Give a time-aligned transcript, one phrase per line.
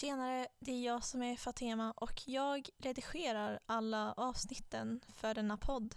[0.00, 5.94] Tjenare, det är jag som är Fatema och jag redigerar alla avsnitten för denna podd.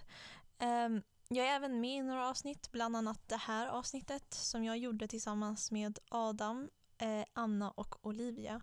[0.60, 4.78] Ehm, jag är även med i några avsnitt, bland annat det här avsnittet som jag
[4.78, 8.62] gjorde tillsammans med Adam, eh, Anna och Olivia.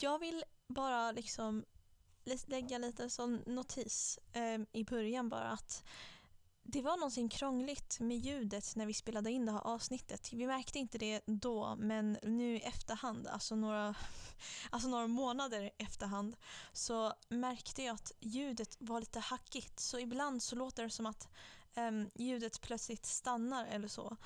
[0.00, 1.64] Jag vill bara liksom
[2.46, 5.84] lägga lite sån notis ehm, i början bara att
[6.62, 10.32] det var någonting krångligt med ljudet när vi spelade in det här avsnittet.
[10.32, 13.94] Vi märkte inte det då, men nu i efterhand, alltså några,
[14.70, 16.36] alltså några månader i efterhand,
[16.72, 19.80] så märkte jag att ljudet var lite hackigt.
[19.80, 21.28] Så ibland så låter det som att
[21.76, 24.16] um, ljudet plötsligt stannar eller så.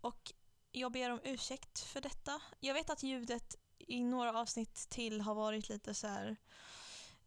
[0.00, 0.32] Och
[0.72, 2.40] jag ber om ursäkt för detta.
[2.60, 6.36] Jag vet att ljudet i några avsnitt till har varit lite så här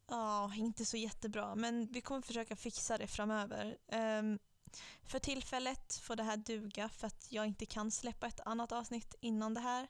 [0.09, 3.77] Ja, inte så jättebra, men vi kommer försöka fixa det framöver.
[3.91, 4.39] Um,
[5.05, 9.15] för tillfället får det här duga för att jag inte kan släppa ett annat avsnitt
[9.19, 9.87] innan det här.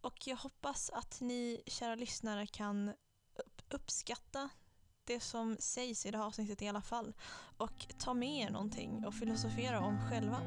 [0.00, 2.92] Och jag hoppas att ni kära lyssnare kan
[3.70, 4.48] uppskatta
[5.04, 7.14] det som sägs i det här avsnittet i alla fall.
[7.56, 10.40] Och ta med er någonting och filosofera om själva.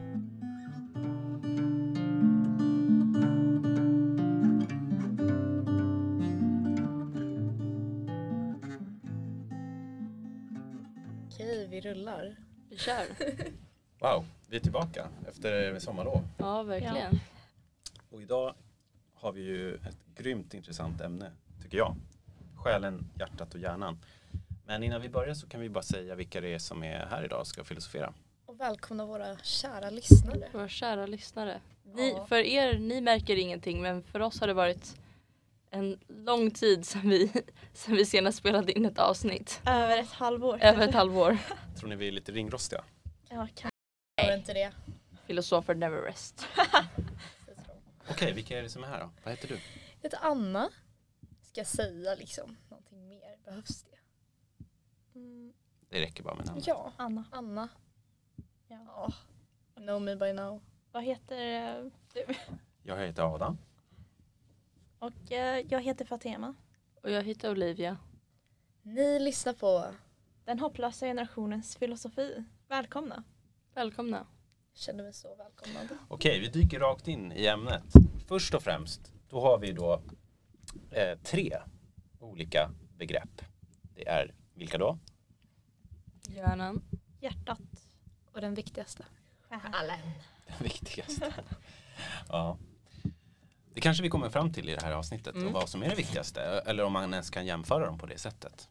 [11.26, 12.38] Okej, vi rullar.
[12.70, 13.06] Vi kör.
[14.00, 16.28] Wow, vi är tillbaka efter sommarlov.
[16.38, 17.20] Ja, verkligen.
[18.12, 18.54] Och idag
[19.14, 21.32] har vi ju ett grymt intressant ämne,
[21.64, 21.96] tycker jag.
[22.56, 23.98] Själen, hjärtat och hjärnan.
[24.66, 27.24] Men innan vi börjar så kan vi bara säga vilka det är som är här
[27.26, 28.14] idag och ska filosofera.
[28.46, 30.50] Och välkomna våra kära lyssnare.
[30.54, 31.62] Våra kära lyssnare.
[31.84, 32.26] Ni, Ja.
[32.26, 34.98] För er, ni märker ingenting men för oss har det varit
[35.70, 37.32] en lång tid sedan vi,
[37.74, 39.62] sedan vi senast spelade in ett avsnitt.
[39.66, 40.60] Över ett halvår.
[40.62, 41.38] Över ett halvår.
[41.80, 42.84] Tror ni vi är lite ringrostiga?
[43.30, 43.72] Ja, kan.
[44.40, 44.72] Inte det?
[45.26, 46.48] Filosofer never rest.
[48.10, 49.10] Okej, vilka är det som är här då?
[49.24, 49.54] Vad heter du?
[49.54, 50.70] Jag heter Anna.
[51.42, 53.38] Ska jag säga liksom någonting mer?
[53.46, 53.98] Behövs det?
[55.20, 55.54] Mm,
[55.90, 56.68] Det räcker bara med namnet.
[56.68, 57.24] Ja, Anna.
[57.32, 57.70] Anna.
[58.68, 59.14] Ja.
[59.76, 60.62] Know me by now.
[60.92, 61.38] Vad heter
[61.78, 62.26] eh, du?
[62.84, 63.58] Jag heter Adam.
[65.00, 66.56] Och eh, jag heter Fatema.
[67.04, 67.98] Och jag heter Olivia.
[68.82, 69.86] Ni lyssnar på
[70.46, 72.44] Den hopplösa generationens filosofi.
[72.68, 73.24] Välkomna.
[73.80, 74.28] Välkomna.
[74.74, 75.98] Känner mig så välkomnad.
[76.08, 77.84] Okej, vi dyker rakt in i ämnet.
[78.28, 80.02] Först och främst, då har vi då
[80.92, 81.58] eh, tre
[82.20, 83.42] olika begrepp.
[83.96, 85.00] Det är vilka då?
[86.28, 86.82] Hjärnan.
[87.20, 87.60] Hjärtat.
[88.34, 89.06] Och den viktigaste.
[89.50, 90.00] Själen.
[90.48, 91.34] Den viktigaste.
[92.30, 92.58] ja.
[93.74, 95.48] Det kanske vi kommer fram till i det här avsnittet Mm.
[95.48, 96.42] och vad som är det viktigaste.
[96.42, 98.70] Eller om man ens kan jämföra dem på det sättet.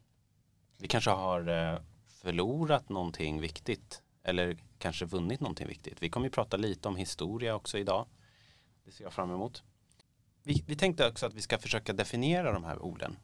[0.78, 1.78] Vi kanske har eh,
[2.22, 4.02] förlorat någonting viktigt.
[4.28, 6.02] Eller kanske vunnit någonting viktigt.
[6.02, 8.06] Vi kommer ju prata lite om historia också idag.
[8.84, 9.62] Det ser jag fram emot.
[10.42, 13.16] Vi, vi tänkte också att vi ska försöka definiera de här orden.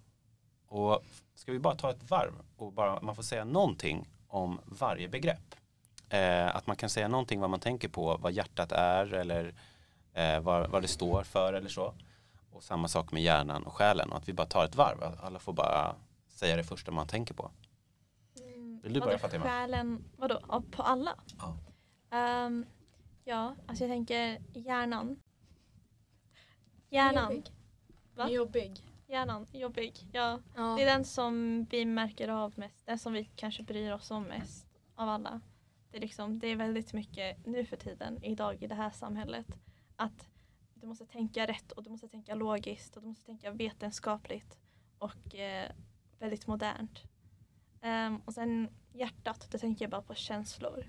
[0.66, 1.04] Och
[1.34, 5.54] ska vi bara ta ett varv och bara man får säga någonting om varje begrepp.
[6.09, 9.54] Eh, att man kan säga någonting vad man tänker på, vad hjärtat är eller
[10.14, 11.94] eh, vad, vad det står för eller så.
[12.50, 15.19] Och samma sak med hjärnan och själen och att vi bara tar ett varv.
[15.22, 15.94] Alla får bara
[16.28, 17.50] säga det första man tänker på.
[18.84, 19.44] Vill du börja Vadå, Fatima?
[19.44, 20.62] Själen, vadå?
[20.70, 21.16] På alla?
[21.38, 21.58] Ja.
[22.10, 22.66] Ehm,
[23.24, 25.20] ja, alltså jag tänker hjärnan.
[26.90, 27.32] Hjärnan.
[27.32, 27.52] Jobbig.
[28.14, 28.30] Va?
[28.30, 28.84] Jobbig.
[29.06, 30.08] Hjärnan, jobbig.
[30.12, 30.40] Ja.
[30.54, 30.74] Ja.
[30.76, 32.86] Det är den som vi märker av mest.
[32.86, 35.40] Den som vi kanske bryr oss om mest av alla.
[35.90, 39.58] Det är, liksom, det är väldigt mycket nu för tiden, idag i det här samhället.
[39.96, 40.28] Att
[40.74, 44.58] du måste tänka rätt och du måste tänka logiskt och du måste tänka vetenskapligt
[44.98, 45.70] och eh,
[46.18, 47.13] väldigt modernt.
[47.84, 50.86] Ehm, och sen hjärtat, det tänker jag bara på känslor.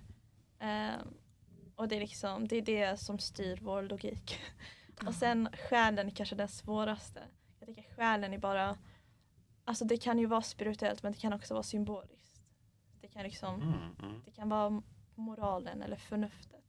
[0.59, 1.07] Ehm,
[1.75, 4.39] och det är liksom, det är det som styr vår logik.
[5.07, 7.23] och sen själen är kanske den svåraste.
[7.59, 8.77] Jag tycker själen är bara,
[9.63, 12.41] alltså det kan ju vara spirituellt men det kan också vara symboliskt.
[13.01, 14.21] Det kan liksom, Mm, mm.
[14.25, 14.81] det kan vara
[15.15, 16.61] moralen eller förnuftet.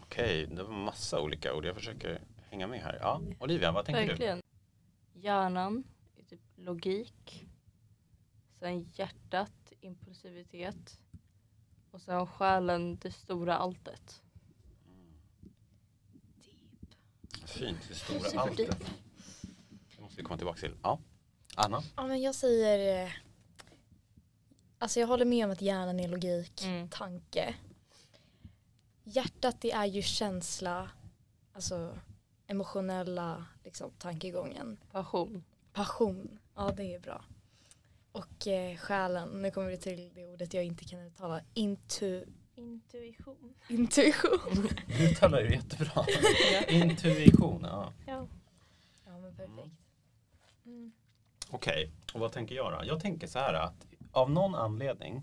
[0.00, 1.64] Okej, det var massa olika ord.
[1.64, 2.98] Jag försöker hänga med här.
[3.00, 4.40] Ja, Olivia, vad tänker Verkligen.
[5.12, 5.86] Hjärnan är typ
[6.64, 7.46] logik.
[8.58, 10.98] Sen hjärtat, impulsivitet.
[11.90, 14.22] Och sen själen, det stora alltet.
[17.46, 18.76] Fint, det stora alltet.
[19.96, 20.74] Det måste vi komma tillbaka till.
[20.82, 20.98] Ja,
[21.56, 21.82] Anna?
[21.96, 23.12] Ja men jag säger eh,
[24.78, 26.88] Alltså jag håller med om att hjärnan är logik, Mm.
[26.88, 27.54] tanke.
[29.04, 30.90] Hjärtat det är ju känsla,
[31.52, 31.98] alltså
[32.46, 34.76] emotionella liksom, tankegången.
[34.90, 35.44] Passion.
[35.72, 37.24] Passion, ja det är bra.
[38.12, 42.24] Och eh, själen, nu kommer vi till det ordet jag inte kan uttala, Intu,
[42.54, 43.54] Intuition.
[43.68, 44.68] intuition.
[44.98, 46.04] Du talar ju jättebra.
[46.68, 47.92] Intuition, ja.
[48.06, 48.26] Ja.
[49.06, 49.78] Ja men perfekt.
[50.66, 50.92] Mm.
[51.50, 52.80] Okej, och vad tänker jag då?
[52.86, 55.22] Jag tänker så här att av någon anledning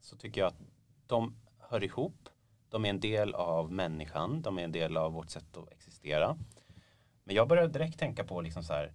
[0.00, 0.60] så tycker jag att
[1.06, 2.28] de hör ihop.
[2.68, 6.36] De är en del av människan, de är en del av vårt sätt att existera.
[7.24, 8.92] Men jag börjar direkt tänka på liksom så här,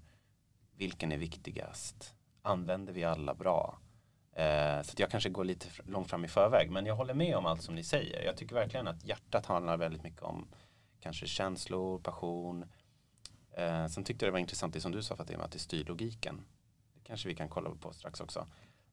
[0.80, 2.16] vilken är viktigast?
[2.42, 3.80] Använder vi alla bra?
[4.34, 7.36] Eh, så att jag kanske går lite långt fram i förväg, men jag håller med
[7.36, 8.24] om allt som ni säger.
[8.24, 10.48] Jag tycker verkligen att hjärtat handlar väldigt mycket om
[11.00, 12.66] kanske känslor, passion.
[13.52, 15.86] Eh, sen tyckte jag det var intressant det som du sa Fatima, att det styr
[15.86, 16.46] logiken.
[16.94, 18.48] Det kanske vi kan kolla på strax också.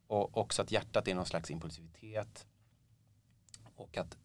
[0.07, 2.47] Och också att hjärtat är någon slags impulsivitet.
[3.77, 4.17] Och att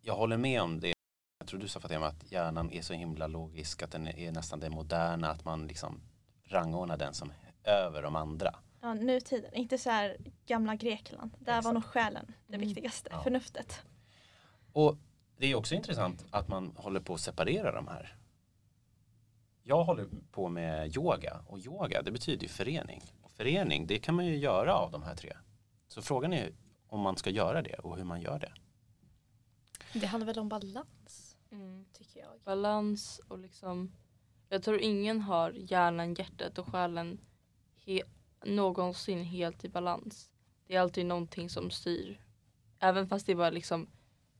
[0.00, 0.92] jag håller med om det.
[1.38, 4.60] Jag tror du sa Fatima att hjärnan är så himla logisk att den är nästan
[4.60, 6.00] det moderna att man liksom
[6.44, 7.32] rangordnar den som
[7.64, 8.54] över de andra.
[8.80, 10.16] Ja, nutiden, inte så här
[10.46, 11.30] gamla Grekland.
[11.38, 11.64] Där Exakt.
[11.64, 12.66] var nog själen det Mm.
[12.68, 13.22] viktigaste, Ja.
[13.22, 13.82] förnuftet.
[14.72, 14.96] Och
[15.36, 18.16] det är också intressant att man håller på att separera de här.
[19.62, 23.02] Jag håller på med yoga och yoga det betyder ju förening.
[23.22, 25.36] Och förening det kan man ju göra av de här tre.
[25.88, 26.52] Så frågan är
[26.86, 28.52] om man ska göra det och hur man gör det.
[29.92, 31.84] Det handlar väl om balans Mm.
[31.92, 32.40] tycker jag.
[32.44, 33.92] balans och liksom
[34.52, 37.18] jag tror ingen har hjärnan, hjärtat och själen
[37.86, 38.04] he-
[38.44, 40.30] någonsin helt i balans.
[40.66, 42.20] Det är alltid någonting som styr.
[42.78, 43.86] Även fast det var liksom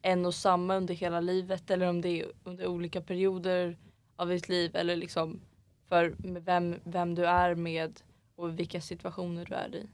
[0.02, 3.78] en och samma under hela livet eller om det är under olika perioder
[4.16, 5.40] av ditt liv eller liksom
[5.88, 8.00] för vem, vem du är med
[8.36, 9.88] och vilka situationer du är i.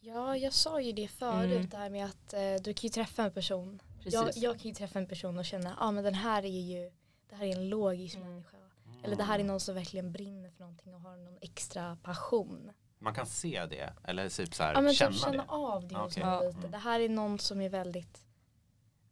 [0.00, 1.68] Ja, jag sa ju det förut Mm.
[1.68, 3.82] det här med att eh, du kan ju träffa en person.
[4.04, 6.48] Jag, jag kan ju träffa en person och känna, ja ah, men den här är
[6.48, 6.90] ju,
[7.28, 8.28] det här är en logisk Mm.
[8.30, 8.56] människa.
[9.04, 12.70] Eller det här är någon som verkligen brinner för någonting och har någon extra passion.
[12.98, 15.44] Man kan se det eller typ så här, Ja men känna typ känna det.
[15.48, 16.42] av det någon Ja.
[16.42, 16.68] lite.
[16.68, 18.26] Det här är någon som är väldigt,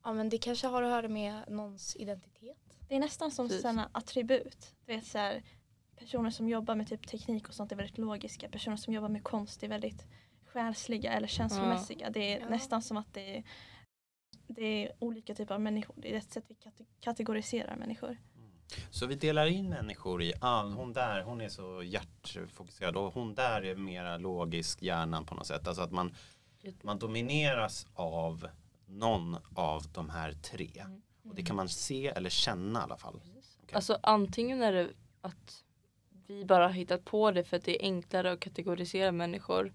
[0.05, 2.79] ja men det kanske har att göra med någons identitet.
[2.89, 4.75] Det är nästan som sådana attribut.
[4.87, 5.43] Du vet, så här,
[5.97, 8.49] personer som jobbar med typ teknik och sånt är väldigt logiska.
[8.49, 10.07] Personer som jobbar med konst är väldigt
[10.47, 12.11] själsliga eller känslomässiga.
[12.11, 12.49] Det är Ja.
[12.49, 13.45] nästan som att det är,
[14.49, 15.95] det är olika typer av människor.
[15.99, 18.17] Det är ett sätt vi kate- kategoriserar människor.
[18.91, 23.35] Så vi delar in människor i, ah, hon där, hon är så hjärtfokuserad och hon
[23.35, 25.69] där är mera logisk hjärnan på något sätt.
[25.69, 26.15] Alltså att man,
[26.83, 28.49] man domineras av
[28.87, 30.71] någon av de här tre.
[30.77, 31.03] Mm.
[31.29, 33.21] Och det kan man se eller känna i alla fall.
[33.63, 33.77] Okej.
[33.77, 34.91] Alltså antingen är det
[35.21, 35.65] att
[36.27, 39.73] vi bara har hittat på det för att det är enklare att kategorisera människor.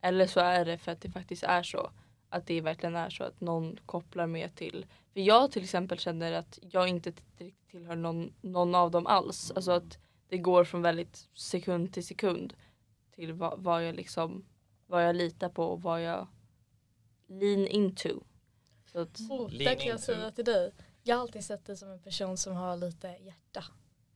[0.00, 1.90] Eller så är det för att det faktiskt är så.
[2.28, 4.86] Att det verkligen är så att någon kopplar med till.
[5.12, 7.12] För jag till exempel känner att jag inte
[7.70, 9.52] tillhör någon, någon av dem alls.
[9.56, 12.54] Alltså att det går från väldigt sekund till sekund.
[13.14, 14.44] Till vad, vad jag liksom
[14.86, 16.26] vad jag litar på och vad jag
[17.26, 18.20] lean into.
[18.92, 20.04] Så att, Oh, Lean där kan jag into.
[20.04, 20.72] säga till dig.
[21.02, 23.64] Jag har alltid sett dig som en person som har lite hjärta.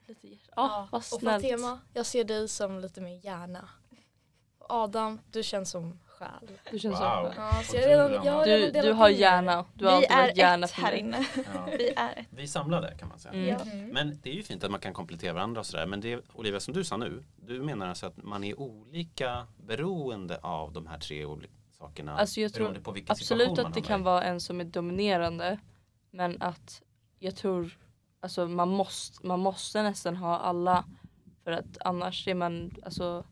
[0.07, 1.43] lite, ja, vad och snällt.
[1.43, 3.69] Fatima, jag ser dig som lite mer hjärna.
[4.59, 6.51] Och Adam, du känns som själ.
[6.71, 7.33] Du känns Wow.
[7.33, 9.65] som, Ja, så jag redan, jag har du, du har hjärna.
[9.75, 11.27] Du har vi alltid är hjärna ett här inne.
[11.37, 11.67] Ja.
[11.79, 12.27] Vi är ett.
[12.31, 13.59] Vi samlade kan man säga.
[13.61, 13.73] Mm.
[13.73, 13.89] Mm.
[13.89, 15.87] Men det är ju fint att man kan komplettera varandra och sådär.
[15.87, 20.39] Men det Olivia som du sa nu, du menar alltså att man är olika beroende
[20.43, 22.17] av de här tre olika sakerna?
[22.19, 25.59] Alltså jag tror Absolut att det kan vara en som är dominerande.
[26.11, 26.83] Men att
[27.19, 27.79] jag tror
[28.21, 30.85] alltså man måste, man måste nästan ha alla.
[31.45, 33.25] För att annars är man, alltså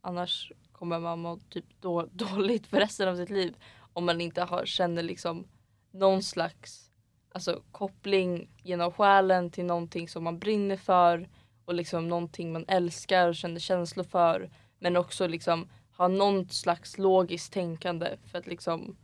[0.00, 3.56] annars kommer man må typ då, dåligt för resten av sitt liv.
[3.92, 5.44] Om man inte har, känner liksom
[5.90, 6.90] någon slags
[7.32, 11.28] alltså, koppling genom själen till någonting som man brinner för.
[11.64, 14.50] Och liksom någonting man älskar och känner känslor för.
[14.78, 18.96] Men också liksom ha någon slags logiskt tänkande för att liksom,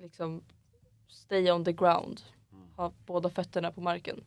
[0.00, 0.42] liksom
[1.08, 2.20] stay on the ground.
[2.52, 2.68] Mm.
[2.76, 4.24] Ha båda fötterna på marken.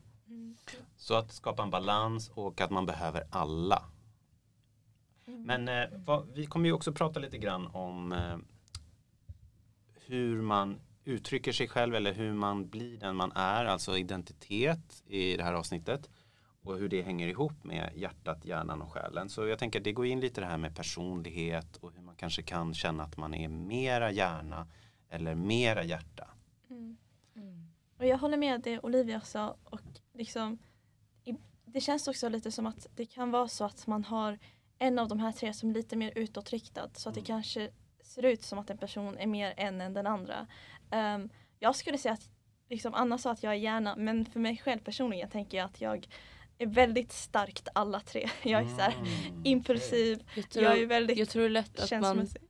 [0.96, 3.82] Så att skapa en balans och att man behöver alla.
[5.24, 8.36] Men eh, vad, vi kommer ju också prata lite grann om eh,
[10.06, 15.36] hur man uttrycker sig själv eller hur man blir den man är, alltså identitet i
[15.36, 16.10] det här avsnittet.
[16.62, 19.28] Och hur det hänger ihop med hjärtat, hjärnan och själen.
[19.28, 22.16] Så jag tänker att det går in lite det här med personlighet och hur man
[22.16, 24.66] kanske kan känna att man är mera hjärna
[25.08, 26.28] eller mera hjärta.
[26.70, 26.96] Mm.
[27.36, 27.68] Mm.
[27.98, 29.80] Och jag håller med det Olivia sa och
[30.12, 30.58] liksom
[31.74, 34.38] det känns också lite som att det kan vara så att man har
[34.86, 37.26] en av de här tre som är lite mer utåtriktad så att det Mm.
[37.26, 37.70] kanske
[38.02, 40.46] ser ut som att en person är mer en än den andra.
[40.90, 42.30] Ehm, jag skulle säga att
[42.70, 45.80] liksom Anna sa att jag är hjärna men för mig själv personligen tänker jag att
[45.80, 46.08] jag
[46.58, 48.28] är väldigt starkt alla tre.
[48.42, 51.50] Jag är så här Mm, impulsiv, Jag tror, jag är väldigt jag tror det är
[51.50, 52.42] lätt att man, känslomässig.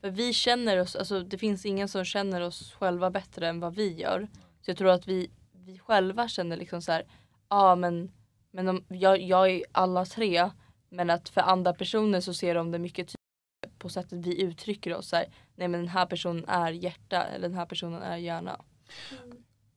[0.00, 3.74] för vi känner oss, alltså det finns ingen som känner oss själva bättre än vad
[3.74, 4.28] vi gör.
[4.60, 7.12] Så jag tror att vi, vi själva känner liksom så här, ja
[7.48, 8.12] ah, men
[8.52, 10.50] Men de, jag, jag är alla tre.
[10.90, 14.94] Men att för andra personer så ser de det mycket tydligare på sättet vi uttrycker
[14.94, 15.08] oss.
[15.08, 18.60] Så här, Nej men den här personen är hjärta eller den här personen är hjärna.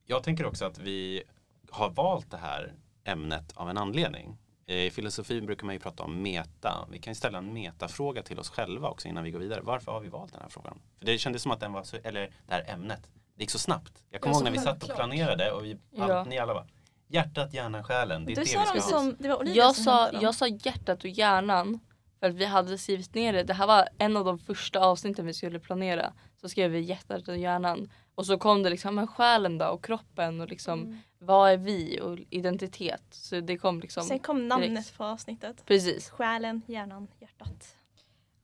[0.06, 1.22] Jag tänker också att vi
[1.70, 2.72] har valt det här
[3.04, 4.36] ämnet av en anledning.
[4.66, 6.88] I filosofin brukar man ju prata om meta.
[6.90, 9.60] Vi kan ju ställa en metafråga till oss själva också innan vi går vidare.
[9.62, 10.78] Varför har vi valt den här frågan?
[10.98, 13.58] För det kändes som att den var så, eller det här ämnet, det gick så
[13.58, 14.04] snabbt.
[14.10, 16.24] Jag kommer ihåg när vi satt och planerade och vi, all, Ja.
[16.24, 16.66] ni alla bara
[17.08, 18.24] Hjärtat, hjärnan, själen.
[18.24, 19.00] Det är Du det sa vi ska ha.
[19.02, 20.20] som, det var Olivia Jag som sa, dem.
[20.22, 21.80] jag sa hjärtat och hjärnan.
[22.20, 23.42] För att vi hade skrivit ner det.
[23.42, 26.12] Det här var en av de första avsnitten vi skulle planera.
[26.40, 27.90] Så skrev vi hjärtat och hjärnan.
[28.14, 30.98] Och så kom det liksom, men själen då och kroppen och liksom Mm.
[31.18, 33.02] vad är vi och identitet.
[33.10, 34.96] Så det kom liksom, Sen kom namnet direkt.
[34.96, 35.64] på avsnittet.
[35.66, 36.10] precis.
[36.10, 37.76] Själen, hjärnan, hjärtat.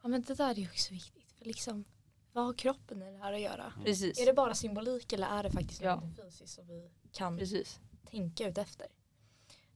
[0.02, 1.32] Ja men det där är ju också viktigt.
[1.38, 1.84] För liksom,
[2.32, 3.72] vad har kroppen med det här att göra?
[3.84, 4.20] Precis.
[4.20, 5.94] Är det bara symbolik eller är det faktiskt Ja.
[5.96, 8.86] något fysiskt som vi kan precis tänka ut efter?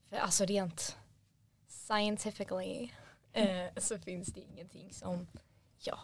[0.05, 0.97] För alltså rent
[1.67, 2.89] scientifically
[3.33, 5.27] eh, så finns det ingenting som,
[5.77, 5.99] ja,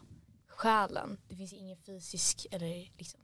[0.47, 1.17] själen.
[1.27, 3.19] Det finns ingen fysisk eller liksom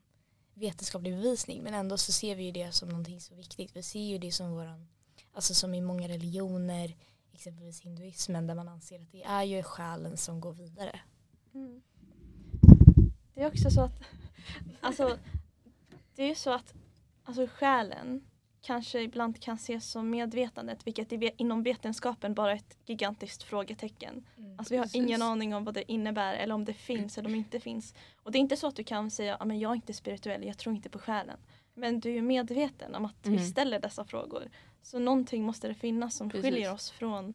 [0.53, 3.75] vetenskaplig bevisning men ändå så ser vi ju det som någonting så viktigt.
[3.75, 4.87] Vi ser ju det som våran,
[5.31, 6.97] alltså som i många religioner,
[7.33, 10.99] exempelvis hinduismen där man anser att det är ju själen som går vidare.
[11.53, 11.81] Mm.
[13.33, 14.01] Det är också så att,
[14.81, 15.17] alltså,
[16.15, 16.73] det är ju så att
[17.23, 18.27] alltså, själen
[18.61, 24.25] kanske ibland kan ses som medvetandet vilket är inom vetenskapen bara är ett gigantiskt frågetecken.
[24.57, 24.95] Alltså vi har Precis.
[24.95, 27.93] ingen aning om vad det innebär eller om det finns eller om det inte finns.
[28.23, 30.57] Och det är inte så att du kan säga att jag är inte spirituell, jag
[30.57, 31.37] tror inte på själen.
[31.73, 33.43] Men du är medveten om att vi Mm.
[33.45, 34.49] ställer dessa frågor.
[34.81, 36.45] Så någonting måste det finnas som Precis.
[36.45, 37.33] skiljer oss från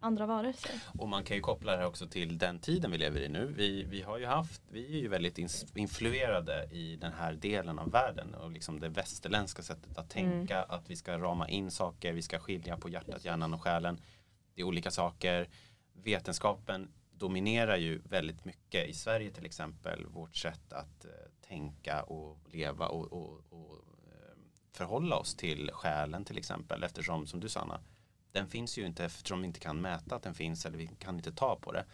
[0.00, 0.70] andra varelser.
[0.98, 3.52] Och man kan ju koppla det här också till den tiden vi lever i nu.
[3.56, 5.38] Vi, vi har ju haft, vi är ju väldigt
[5.74, 10.90] influerade i den här delen av världen och liksom det västerländska sättet att tänka, att
[10.90, 14.00] vi ska rama in saker, vi ska skilja på hjärtat, hjärnan och själen.
[14.54, 15.48] Det är olika saker.
[15.92, 21.10] Vetenskapen dominerar ju väldigt mycket i Sverige till exempel vårt sätt att eh,
[21.48, 23.76] tänka och leva och, och, och
[24.06, 24.36] eh,
[24.72, 27.80] förhålla oss till själen till exempel eftersom som du sa Anna
[28.32, 31.16] den finns ju inte eftersom vi inte kan mäta att den finns eller vi kan
[31.16, 31.84] inte ta på det.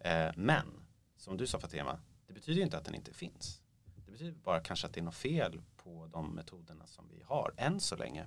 [0.00, 0.86] Eh, men
[1.16, 3.62] som du sa Fatima, det betyder ju inte att den inte finns.
[4.06, 7.54] Det betyder bara kanske att det är något fel på de metoderna som vi har
[7.56, 8.26] än så länge.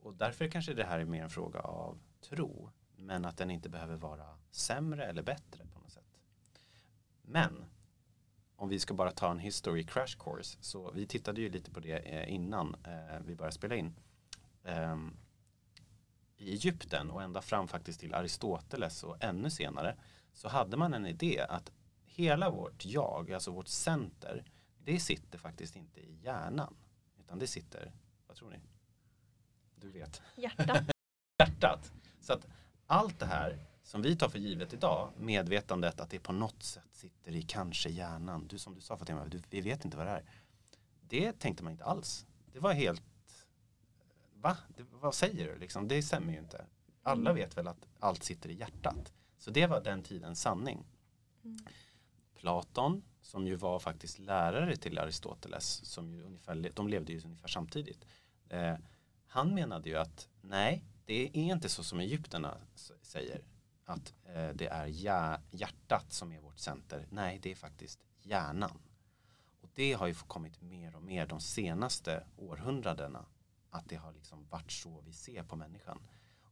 [0.00, 3.68] Och därför kanske det här är mer en fråga av tro, men att den inte
[3.68, 6.18] behöver vara sämre eller bättre på något sätt.
[7.22, 7.64] Men
[8.56, 11.80] om vi ska bara ta en history crash course, så vi tittade ju lite på
[11.80, 13.94] det eh, innan eh, vi började spela in.
[14.64, 15.16] Ehm,
[16.40, 19.96] i Egypten och ända fram faktiskt till Aristoteles och ännu senare
[20.32, 21.72] så hade man en idé att
[22.04, 24.44] hela vårt jag, alltså vårt center,
[24.84, 26.76] det sitter faktiskt inte i hjärnan
[27.18, 27.92] utan det sitter,
[28.26, 28.60] vad tror ni?
[29.74, 30.22] Du vet.
[30.36, 30.90] Hjärtat.
[31.38, 31.92] Hjärtat.
[32.20, 32.46] Så att
[32.86, 36.84] allt det här som vi tar för givet idag, medvetandet att det på något sätt
[36.92, 40.12] sitter i kanske hjärnan, du som du sa Fatima, du, vi vet inte vad det
[40.12, 40.24] är.
[41.00, 42.26] Det tänkte man inte alls.
[42.52, 43.02] Det var helt
[44.40, 44.56] Va?
[44.76, 45.58] Det, vad säger du?
[45.58, 46.64] Liksom, det stämmer ju inte.
[47.02, 49.12] Alla vet väl att allt sitter i hjärtat.
[49.38, 50.86] Så det var den tidens sanning.
[51.44, 51.58] Mm.
[52.34, 57.48] Platon, som ju var faktiskt lärare till Aristoteles, som ju ungefär, de levde ju ungefär
[57.48, 58.04] samtidigt.
[58.48, 58.76] Eh,
[59.26, 62.56] han menade ju att nej, det är inte så som egyptierna
[63.02, 63.42] säger.
[63.84, 67.06] Att eh, det är hjär, hjärtat som är vårt center.
[67.10, 68.78] Nej, det är faktiskt hjärnan.
[69.60, 73.26] Och det har ju kommit mer och mer de senaste århundradena
[73.70, 76.02] att det har liksom varit så vi ser på människan.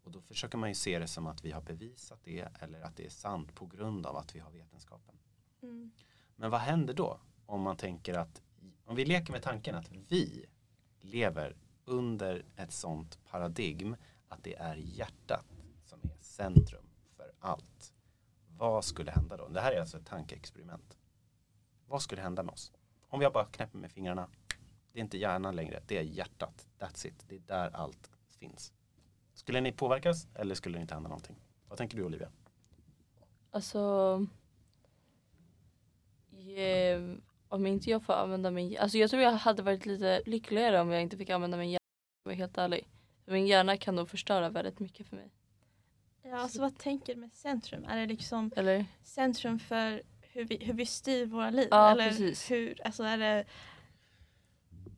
[0.02, 2.96] Och då försöker man ju se det som att vi har bevisat det eller att
[2.96, 5.14] det är sant på grund av att vi har vetenskapen.
[5.62, 5.90] Mm.
[6.36, 8.42] Men vad händer då om man tänker att
[8.84, 10.46] om vi leker med tanken att vi
[11.00, 13.96] lever under ett sånt paradigm
[14.28, 15.46] att det är hjärtat
[15.84, 16.84] som är centrum
[17.16, 17.94] för allt.
[18.48, 19.48] Vad skulle hända då?
[19.48, 20.98] Det här är alltså ett tankeexperiment.
[21.86, 22.72] Vad skulle hända med oss?
[23.08, 24.28] Om jag bara knäpper med fingrarna.
[24.98, 26.66] Det är inte hjärnan längre, det är hjärtat.
[26.78, 27.24] That's it.
[27.28, 28.72] Det är där allt finns.
[29.34, 31.36] Skulle ni påverkas eller skulle det inte hända någonting?
[31.68, 32.28] Vad tänker du Olivia?
[33.50, 33.78] Alltså
[36.32, 37.00] eh,
[37.48, 40.90] om inte jag får använda min Alltså jag tror jag hade varit lite lyckligare om
[40.90, 41.84] jag inte fick använda min hjärna
[42.24, 42.88] om jag är helt ärlig.
[43.24, 45.30] Min hjärna kan nog förstöra väldigt mycket för mig.
[46.22, 47.84] Ja, alltså vad tänker du med centrum?
[47.84, 48.84] Är det liksom Eller?
[49.02, 51.68] centrum för hur vi, hur vi styr våra liv?
[51.70, 52.50] Ja, Eller precis.
[52.50, 53.44] hur, alltså är det,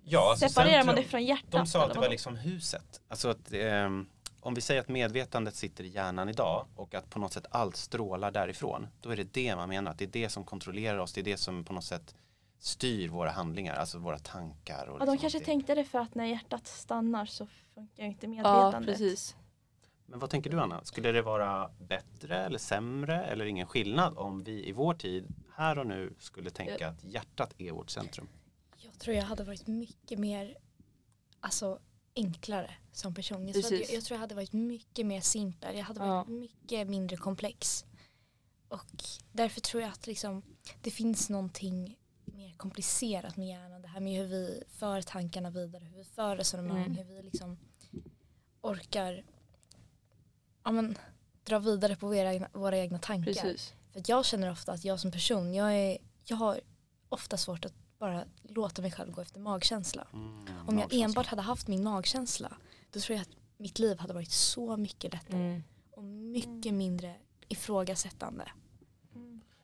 [0.04, 1.50] Ja, alltså separerar man det från hjärtat?
[1.50, 3.00] De sa att det var liksom huset.
[3.08, 4.06] Alltså att ehm,
[4.40, 7.76] om vi säger att medvetandet sitter i hjärnan idag och att på något sätt allt
[7.76, 8.86] strålar därifrån.
[9.00, 9.90] Då är det det man menar.
[9.90, 11.12] Att det är det som kontrollerar oss.
[11.12, 12.14] Det är det som på något sätt
[12.58, 13.74] styr våra handlingar.
[13.74, 14.86] Alltså våra tankar.
[14.86, 15.44] Och Ja, de liksom kanske det.
[15.44, 18.86] tänkte det för att när hjärtat stannar så funkar inte Ja medvetandet.
[18.98, 19.36] precis.
[20.06, 20.84] Men vad tänker du Anna?
[20.84, 25.26] Skulle det vara bättre eller sämre eller ingen skillnad om vi i vår tid
[25.56, 28.28] här och nu skulle tänka att hjärtat är vårt centrum?
[29.00, 30.56] Jag tror jag hade varit mycket mer
[31.40, 31.80] alltså,
[32.16, 33.48] enklare som person.
[33.48, 35.76] Jag tror, jag, jag tror jag hade varit mycket mer simpel.
[35.76, 37.84] Jag hade varit mycket mindre komplex.
[38.68, 40.42] Och därför tror jag att liksom,
[40.82, 43.82] det finns någonting mer komplicerat med hjärnan.
[43.82, 46.96] Det här med hur vi för tankarna vidare, hur vi för resonemang, Mm.
[46.96, 47.58] hur vi liksom
[48.60, 49.24] orkar
[50.64, 50.98] ja, men,
[51.44, 53.32] dra vidare på våra egna, våra egna tankar.
[53.32, 53.74] Precis.
[53.92, 56.60] För jag känner ofta att jag som person, jag, är, jag har
[57.08, 60.06] ofta svårt att bara låta mig själv gå efter magkänsla.
[60.12, 62.56] Mm, Om jag enbart hade haft min magkänsla,
[62.90, 65.62] då tror jag att mitt liv hade varit så mycket lättare Mm.
[65.90, 67.14] och mycket mindre
[67.48, 68.44] ifrågasättande.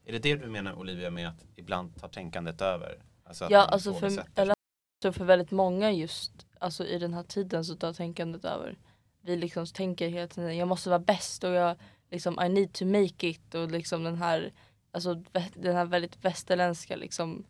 [0.05, 3.02] Är det det du menar Olivia med att ibland tar tänkandet över?
[3.25, 4.55] Alltså att Ja, alltså för, eller,
[5.02, 8.78] så för väldigt många just alltså i den här tiden så tar tänkandet över.
[9.21, 11.76] Vi liksom tänker hela tiden jag måste vara bäst och jag
[12.11, 14.52] liksom I need to make it och liksom den här
[14.93, 15.14] alltså
[15.55, 17.45] den här väldigt västerländska liksom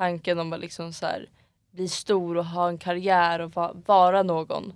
[0.00, 1.28] tanken om att liksom så här
[1.70, 4.72] bli stor och ha en karriär och va, vara någon.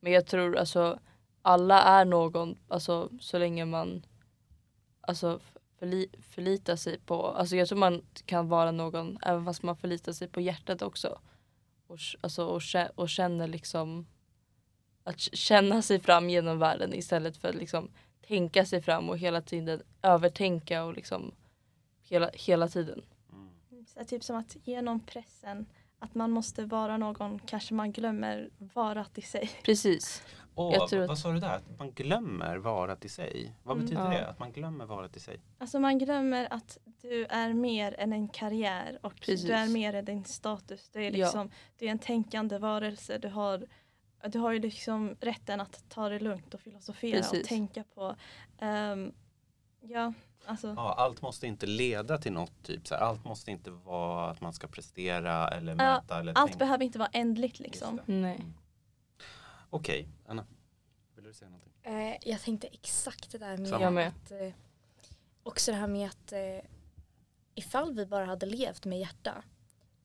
[0.00, 0.98] Men jag tror alltså
[1.42, 4.06] alla är någon alltså så länge man
[5.00, 5.40] alltså
[5.78, 10.12] förli, förlitar sig på, alltså jag tror man kan vara någon även fast man förlitar
[10.12, 11.18] sig på hjärtat också.
[11.86, 12.62] Och, alltså, och,
[12.94, 14.06] och känner liksom
[15.04, 17.90] att känna sig fram genom världen istället för att liksom
[18.28, 21.32] tänka sig fram och hela tiden övertänka och liksom
[22.02, 23.02] hela, hela tiden.
[23.96, 24.04] Mm.
[24.04, 25.66] Här, typ som att genom pressen
[25.98, 29.50] att man måste vara någon kanske man glömmer varat i sig.
[29.64, 30.22] Precis.
[30.54, 31.56] Tror att- Vad sa du där?
[31.56, 33.52] Att man glömmer varat i sig?
[33.62, 33.84] Vad Mm.
[33.86, 34.10] betyder Ja.
[34.18, 34.26] det?
[34.26, 35.40] Att man glömmer varat i sig?
[35.58, 39.42] Alltså man glömmer att du är mer än en karriär och Precis.
[39.46, 40.88] du är mer än din status.
[40.92, 41.10] Du är, Ja.
[41.10, 43.18] liksom, du är en tänkande varelse.
[43.18, 43.66] Du har,
[44.28, 47.48] du har ju liksom rätten att ta det lugnt och filosofera och Precis.
[47.48, 48.16] tänka på.
[48.58, 49.12] ehm,
[49.80, 50.12] ja,
[50.46, 50.74] alltså.
[50.76, 52.86] Ja, allt måste inte leda till något typ.
[52.86, 56.50] Så här, allt måste inte vara att man ska prestera eller Ja, mäta eller Allt
[56.50, 56.58] tänka.
[56.64, 58.00] behöver inte vara ändligt liksom.
[58.06, 58.36] Nej.
[58.36, 58.54] Mm.
[59.70, 60.46] Okej, Anna.
[61.14, 61.72] Vill du säga någonting?
[61.82, 63.90] Eh, jag tänkte exakt det där med, Samma.
[63.90, 64.08] Med.
[64.08, 64.52] att eh,
[65.42, 66.38] också det här med att eh,
[67.54, 69.42] ifall vi bara hade levt med hjärta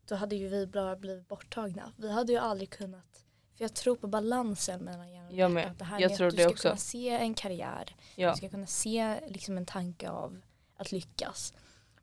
[0.06, 1.94] då hade ju vi bara blivit borttagna.
[1.98, 3.26] Vi hade ju aldrig kunnat,
[3.58, 5.62] för jag tror på balansen mellan hjärnan och Jag med.
[5.64, 5.80] hjärtat.
[5.80, 6.68] Det här Jag med tror att du det ska också.
[6.68, 8.32] kunna se en karriär, Ja.
[8.32, 10.42] du ska kunna se liksom en tanke av
[10.78, 11.54] att lyckas.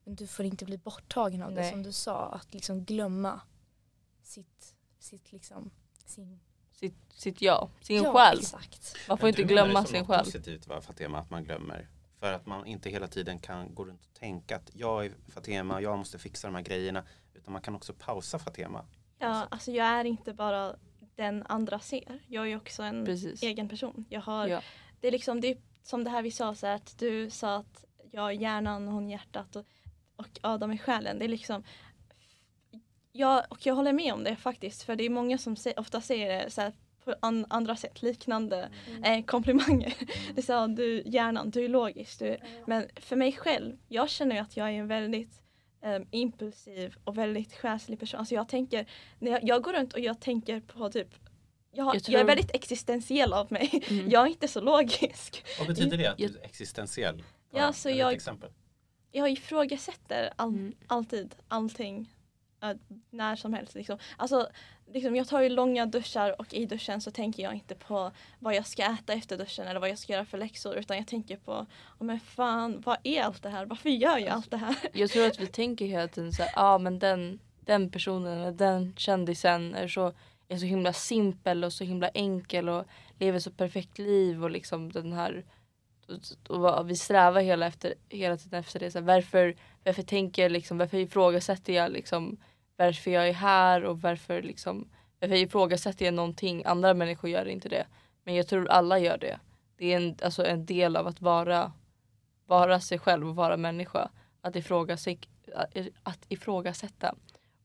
[0.05, 1.71] Men du får inte bli borttagen av det Nej.
[1.71, 3.41] som du sa, att liksom glömma
[4.23, 5.71] sitt, sitt liksom,
[6.07, 6.41] sin
[6.73, 8.39] Sitt, sitt jag, sin ja, själ.
[8.39, 8.97] Exakt.
[9.09, 10.25] Man får Men inte du menar det glömma som sin själ.
[10.25, 11.89] positivt va, Fatema, att man glömmer.
[12.21, 15.81] För att man inte hela tiden kan gå runt och tänka att jag är Fatema,
[15.81, 17.05] jag måste fixa de här grejerna.
[17.35, 18.85] Utan man kan också pausa Fatema.
[19.19, 20.77] Ja, alltså jag är inte bara
[21.19, 22.19] den andra ser.
[22.27, 23.43] Jag är ju också en Precis.
[23.43, 24.05] egen person.
[24.09, 24.61] Jag har, Ja.
[25.01, 27.57] Det är liksom det är som det här vi sa så här, att du sa
[27.57, 29.67] att jag är hjärnan och hon hjärtat och,
[30.17, 31.19] och Adam är själen.
[31.19, 31.63] Det är liksom
[33.13, 36.01] ja, och jag håller med om det faktiskt för det är många som sä- ofta
[36.01, 36.73] säger det så här,
[37.05, 38.69] på an, andra sätt, liknande
[39.05, 39.95] eh, komplimanger.
[40.35, 42.19] Det är så här, du hjärnan, du är logisk.
[42.19, 45.43] Du, men för mig själv, jag känner ju att jag är en väldigt
[45.83, 48.19] eh, impulsiv och väldigt själslig person.
[48.21, 48.87] Alltså jag tänker,
[49.19, 51.09] när jag, jag går runt och jag tänker på typ
[51.73, 53.85] jag, har, Jag jag, är tror- väldigt existentiell av mig.
[53.91, 54.11] Mm.
[54.11, 55.45] Jag är inte så logisk.
[55.59, 57.23] Vad betyder det att du är existentiell?
[57.53, 58.51] Ja, så är det jag- exempel?
[59.13, 60.75] Jag ifrågasätter all, Mm.
[60.87, 62.13] alltid allting.
[62.63, 62.73] eh,
[63.11, 63.75] när som helst.
[63.75, 63.99] Liksom.
[64.17, 64.49] Alltså,
[64.93, 68.55] liksom, jag tar ju långa duschar och i duschen så tänker jag inte på vad
[68.55, 71.37] jag ska äta efter duschen eller vad jag ska göra för läxor utan jag tänker
[71.37, 71.53] på
[71.99, 73.67] oh, men fan, vad är allt det här?
[73.67, 74.77] Varför gör jag allt det här?
[74.93, 78.39] Jag tror att vi tänker hela tiden så här, ja ah, men den, den personen
[78.39, 80.13] eller den kändisen är så,
[80.49, 82.85] är så himla simpel och så himla enkel och
[83.19, 85.45] lever så perfekt liv och liksom den här
[86.49, 88.91] och, vi strävar hela, efter, hela tiden efter det.
[88.91, 92.37] Så här, varför, varför tänker jag liksom, varför ifrågasätter jag liksom
[92.79, 94.89] varför jag är här och varför liksom
[95.21, 97.87] varför ifrågasätter jag någonting, andra människor gör inte det.
[98.25, 99.41] Men jag tror alla gör det.
[99.77, 101.73] Det är en, alltså en del av att vara,
[102.47, 104.11] vara sig själv och vara människa
[104.41, 105.29] att, ifrågasätta,
[106.03, 107.15] att ifrågasätta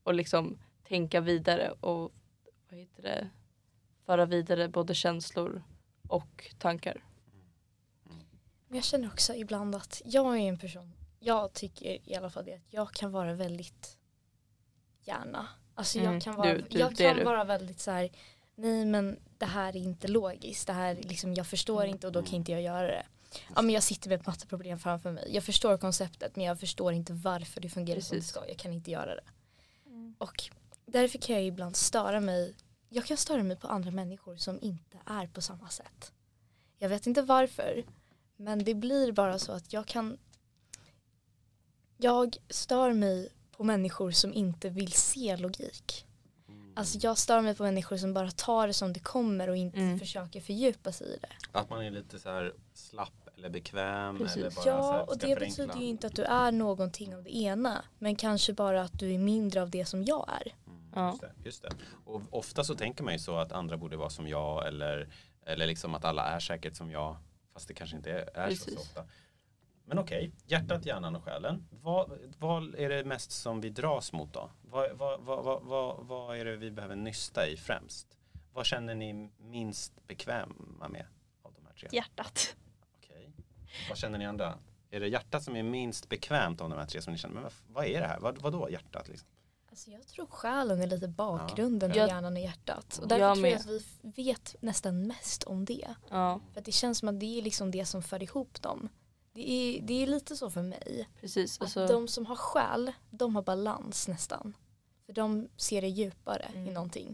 [0.02, 2.12] och liksom tänka vidare och
[2.70, 3.30] vad heter det,
[4.06, 5.62] föra vidare både känslor
[6.08, 7.04] och tankar.
[8.68, 12.44] Men jag känner också ibland att jag är en person, jag tycker i alla fall
[12.44, 13.98] det att jag kan vara väldigt
[15.04, 15.48] gärna.
[15.74, 18.10] Alltså Mm, jag kan vara, du- du- jag kan vara väldigt så här,
[18.54, 21.90] nej men det här är inte logiskt, det här liksom, jag förstår Mm.
[21.94, 23.06] inte och då kan inte jag göra det.
[23.54, 26.92] Ja men jag sitter med ett matteproblem framför mig, jag förstår konceptet men jag förstår
[26.92, 28.30] inte varför det fungerar som det Precis.
[28.30, 29.24] ska, jag kan inte göra det.
[30.18, 30.44] Och
[30.86, 32.54] därför kan jag ibland störa mig,
[32.88, 36.12] jag kan störa mig på andra människor som inte är på samma sätt.
[36.78, 37.84] Jag vet inte varför.
[38.36, 40.18] Men det blir bara så att jag kan
[41.96, 46.06] jag stör mig på människor som inte vill se logik.
[46.76, 49.78] Alltså jag stör mig på människor som bara tar det som det kommer och inte
[49.78, 49.98] Mm.
[49.98, 51.58] försöker fördjupa sig i det.
[51.58, 54.36] Att man är lite så här slapp eller bekväm Precis.
[54.36, 55.66] eller bara så Ja, här, och det förenkla.
[55.66, 57.84] betyder ju inte att du är någonting av det ena.
[57.98, 60.52] Men kanske bara att du är mindre av det som jag är.
[60.66, 61.08] Mm, Ja.
[61.10, 61.70] just, det, just det.
[62.04, 65.08] Och ofta så tänker man ju så att andra borde vara som jag eller,
[65.46, 67.16] eller liksom att alla är säkert som jag.
[67.52, 69.04] Fast det kanske inte är, är så, så ofta.
[69.86, 71.66] Men okej, hjärtat, hjärnan och själen.
[71.82, 74.50] Vad, vad är det mest som vi dras mot då?
[74.62, 78.06] Vad, vad, vad, vad, är det vi behöver nysta i främst?
[78.52, 81.06] Vad känner ni minst bekväma med
[81.42, 81.88] av de här tre?
[81.92, 82.56] Hjärtat.
[82.98, 83.32] Okej.
[83.88, 84.58] Vad känner ni andra?
[84.90, 87.34] Är det hjärtat som är minst bekvämt av de här tre som ni känner?
[87.40, 88.20] Men vad, är det här?
[88.20, 89.08] Vad, vad då hjärtat?
[89.08, 89.28] Liksom?
[89.70, 92.98] Alltså jag tror själen är lite bakgrunden till Jag- hjärnan och hjärtat.
[92.98, 93.50] Och Jag därför tror med.
[93.52, 93.66] jag att
[94.16, 95.94] vi vet nästan mest om det.
[96.10, 98.88] Ja, För att det känns som att det är liksom det som för ihop dem.
[99.34, 101.08] Det är, det är lite så för mig.
[101.20, 101.56] precis.
[101.58, 104.56] Att Alltså, de som har själ, de har balans nästan.
[105.06, 106.74] För de ser det djupare i Mm.
[106.74, 107.12] någonting.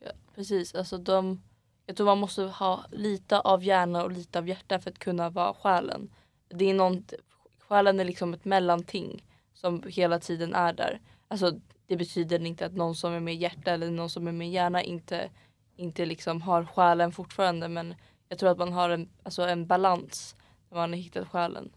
[0.00, 0.74] ja, precis.
[0.74, 1.42] Alltså, de,
[1.86, 5.30] jag tror man måste ha lite av hjärna och lite av hjärta för att kunna
[5.30, 6.10] vara själen.
[6.48, 7.12] Det är något,
[7.58, 9.24] själen är liksom ett mellanting
[9.54, 11.00] som hela tiden är där.
[11.28, 14.50] Alltså, det betyder inte att någon som är med hjärta eller någon som är med
[14.50, 15.30] hjärna inte,
[15.76, 17.94] inte liksom har själen fortfarande men
[18.28, 20.36] jag tror att man har en, alltså en balans
[20.74, 21.76] när man har hittat själen.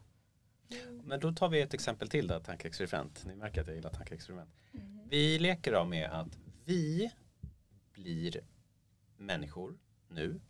[1.04, 3.26] Men då tar vi ett exempel till då, tankeexperiment.
[3.26, 4.50] Ni märker att jag gillar tankeexperiment.
[5.10, 7.12] Vi leker då med att vi
[7.94, 8.42] blir
[9.18, 9.78] människor
[10.10, 10.42] nu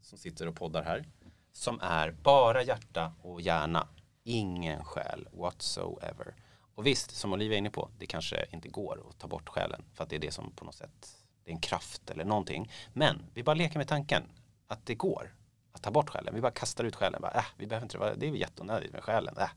[0.00, 1.04] som sitter och poddar här
[1.52, 3.88] som är bara hjärta och hjärna.
[4.24, 6.34] Ingen själ whatsoever.
[6.74, 9.84] Och visst, som Olivia är inne på, det kanske inte går att ta bort själen
[9.94, 12.70] för att det är det som på något sätt, det är en kraft eller någonting.
[12.92, 14.22] Men vi bara leker med tanken
[14.66, 15.34] att det går
[15.72, 16.34] att ta bort själen.
[16.34, 17.22] Vi bara kastar ut själen.
[17.22, 19.34] Bara, äh, vi behöver inte, det är jätteonödigt med själen.
[19.38, 19.48] Äh.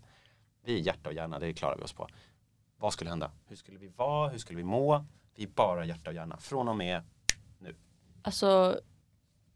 [0.66, 2.08] Vi är hjärta och hjärna, det klarar vi oss på.
[2.78, 3.32] Vad skulle hända?
[3.48, 4.30] Hur skulle vi vara?
[4.30, 5.06] Hur skulle vi må?
[5.36, 6.38] Vi är bara hjärta och hjärna.
[6.38, 7.02] Från och med
[7.60, 7.76] nu
[8.22, 8.80] Alltså,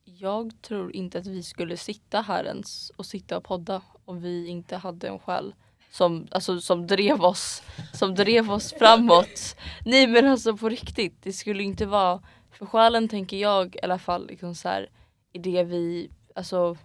[0.04, 4.48] jag tror inte att vi skulle sitta här ens och sitta och podda om vi
[4.48, 5.56] inte hade en själ
[5.92, 9.56] som, alltså, som drev oss som drev oss framåt.
[9.86, 14.00] Nej men alltså på riktigt, det skulle inte vara för själen tänker jag i alla
[14.00, 14.90] fall liksom så här,
[15.34, 16.78] i det vi, alltså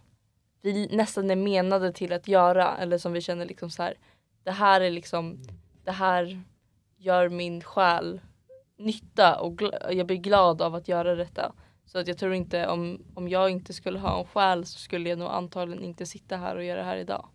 [0.63, 3.95] vi nästan är menade till att göra eller som vi känner liksom så här,
[4.43, 5.43] det här är liksom,
[5.85, 6.43] det här
[6.97, 8.21] gör min själ
[8.79, 11.53] nytta och jag blir glad av att göra detta.
[11.85, 15.09] Så att jag tror inte om, om jag inte skulle ha en själ så skulle
[15.09, 17.29] jag nog antagligen inte sitta här och göra det här idag.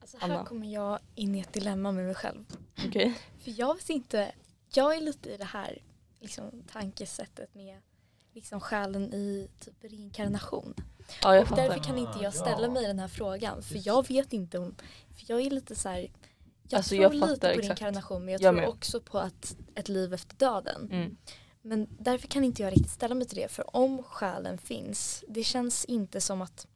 [0.00, 0.44] Alltså här Anna.
[0.44, 2.44] kommer jag in i ett dilemma med mig själv.
[2.86, 3.18] Okej?
[3.38, 4.32] För jag vet inte,
[4.74, 5.78] jag är lite i det här
[6.20, 7.80] liksom, tankesättet med
[8.32, 10.74] liksom, själen i typ reinkarnation.
[11.22, 11.62] Ja jag Och fattar.
[11.62, 12.70] därför kan inte jag ställa Ja.
[12.70, 13.62] mig den här frågan.
[13.62, 14.74] För jag vet inte om,
[15.16, 16.10] för jag är lite så här,
[16.68, 17.80] jag Alltså, tror jag lite fattar på exakt.
[17.82, 18.68] reinkarnation men jag, Jag tror med.
[18.68, 20.88] också på att ett liv efter döden.
[20.92, 21.16] Mm.
[21.62, 23.48] Men därför kan inte jag riktigt ställa mig till det.
[23.50, 26.66] För om själen finns, det känns inte som att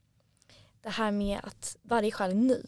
[0.83, 2.63] det här med att varje själ är ny.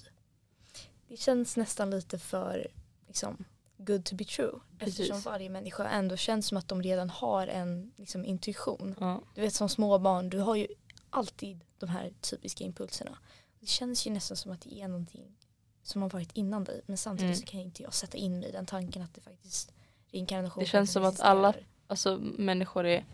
[1.09, 2.69] Det känns nästan lite för
[3.07, 3.45] liksom,
[3.77, 4.53] good to be true.
[4.79, 5.01] Precis.
[5.01, 8.95] Eftersom varje människa ändå känns som att de redan har en liksom, intuition.
[9.01, 9.23] Ja.
[9.35, 10.67] Du vet som små barn, du har ju
[11.11, 13.19] alltid de här typiska impulserna.
[13.61, 15.37] Det känns ju nästan som att det är någonting
[15.83, 16.81] som har varit innan dig.
[16.87, 17.37] Men samtidigt Mm.
[17.37, 19.73] så kan inte jag sätta in mig i den tanken att det faktiskt
[20.13, 21.55] reinkarnation Det känns som att alla-.
[21.87, 23.05] Alltså människor är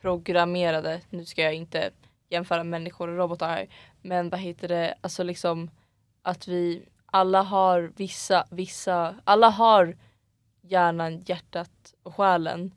[0.00, 1.90] programmerade, nu ska jag inte
[2.28, 3.68] jämföra människor och robotar här,
[4.02, 5.70] men vad heter det, alltså liksom
[6.22, 9.96] att vi alla har vissa, vissa, alla har
[10.60, 12.74] hjärnan, hjärtat och själen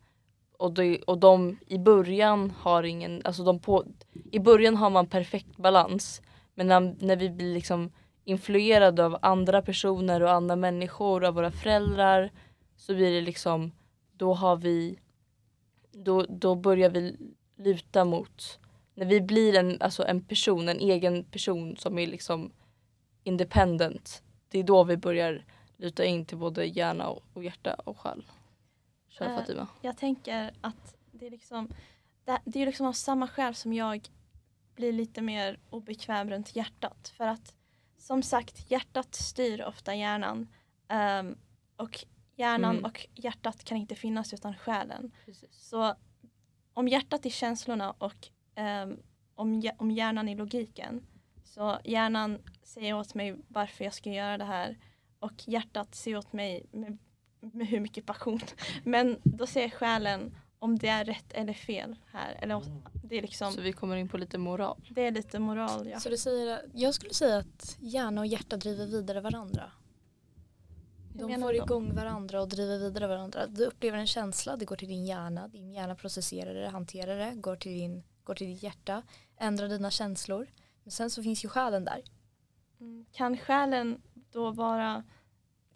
[0.58, 3.84] och, de, och de i början har ingen, alltså de på,
[4.30, 6.22] i början har man perfekt balans
[6.54, 7.90] men när, när vi blir liksom
[8.24, 12.32] influerade av andra personer och andra människor, av våra föräldrar
[12.76, 13.72] så blir det liksom,
[14.12, 14.98] då har vi
[15.92, 17.16] då, då börjar vi
[17.56, 18.58] luta mot
[18.94, 22.52] när vi blir en, alltså en person, en egen person som är liksom
[23.24, 25.44] independent det är då vi börjar
[25.76, 28.24] luta in till både hjärna och, och hjärta och själ.
[29.18, 29.66] Kör Eh, Fatima.
[29.82, 31.68] Jag tänker att det är liksom
[32.24, 34.08] det, det är liksom av samma skäl som jag
[34.74, 37.12] blir lite mer obekväm runt hjärtat.
[37.16, 37.54] För att
[37.98, 40.48] som sagt, hjärtat styr ofta hjärnan.
[40.88, 41.38] Ehm,
[41.76, 42.04] och
[42.36, 42.84] hjärnan Mm.
[42.84, 45.12] och hjärtat kan inte finnas utan själen.
[45.24, 45.48] Precis.
[45.52, 45.94] Så
[46.74, 48.96] om hjärtat är känslorna och ehm,
[49.34, 51.06] om, om hjärnan är logiken.
[51.44, 54.78] Så hjärnan säger åt mig varför jag ska göra det här
[55.18, 56.98] och hjärtat säger åt mig med,
[57.52, 58.40] med hur mycket passion.
[58.84, 62.38] Men då säger själen om det är rätt eller fel här.
[62.42, 64.88] Eller om det är liksom, Så vi kommer in på lite moral.
[64.90, 66.00] det är lite moral ja.
[66.00, 69.70] Så du säger, jag skulle säga att hjärna och hjärta driver vidare varandra.
[71.12, 73.46] De får igång varandra och driver vidare varandra.
[73.46, 75.48] Du upplever en känsla, det går till din hjärna.
[75.48, 79.02] Din hjärna processerar det, hanterar det, går till, din, går till ditt hjärta,
[79.36, 80.46] ändrar dina känslor.
[80.82, 82.02] Men sen så finns ju själen där.
[82.80, 83.06] Mm.
[83.12, 85.04] Kan själen då vara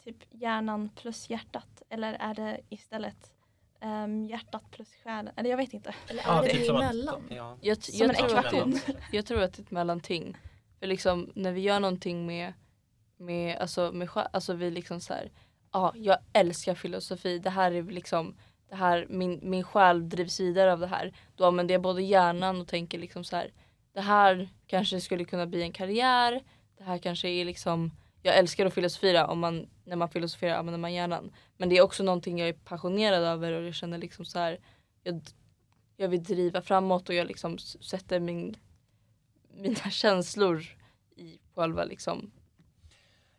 [0.04, 1.82] typ hjärnan plus hjärtat?
[1.88, 3.32] Eller är det istället
[3.80, 5.32] ehm, hjärtat plus själen?
[5.36, 5.94] Eller jag vet inte.
[6.08, 7.22] Eller Ja, är det typ det att- emellan?
[7.30, 7.56] Ja.
[7.60, 10.36] Jag, Som en jag, tror att jag tror att det är ett mellanting.
[10.78, 12.52] För liksom när vi gör någonting med,
[13.16, 15.30] med, alltså, med själ- alltså vi liksom så här,
[15.72, 18.34] ja jag älskar filosofi, det här är liksom,
[18.68, 21.12] det här, min, min själ drivs vidare av det här.
[21.36, 23.52] Då använder jag både hjärnan och tänker liksom så här,
[23.92, 26.42] det här kanske skulle kunna bli en karriär,
[26.78, 27.90] det här kanske är liksom,
[28.22, 31.32] jag älskar att filosofera, om man, när man filosoferar använder man hjärnan.
[31.56, 34.58] Men det är också någonting jag är passionerad över och jag känner liksom så här,
[35.02, 35.20] jag,
[35.96, 38.56] jag vill driva framåt och jag liksom sätter min,
[39.54, 40.64] mina känslor
[41.16, 42.30] i själva liksom.
[42.32, 42.42] Ja,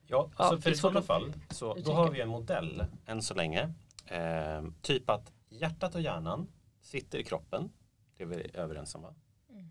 [0.07, 3.33] Ja, alltså för det i sådana fall så då har vi en modell än så
[3.33, 3.73] länge.
[4.05, 6.47] Eh, typ att hjärtat och hjärnan
[6.81, 7.69] sitter i kroppen.
[8.17, 9.15] Det är vi överens om va?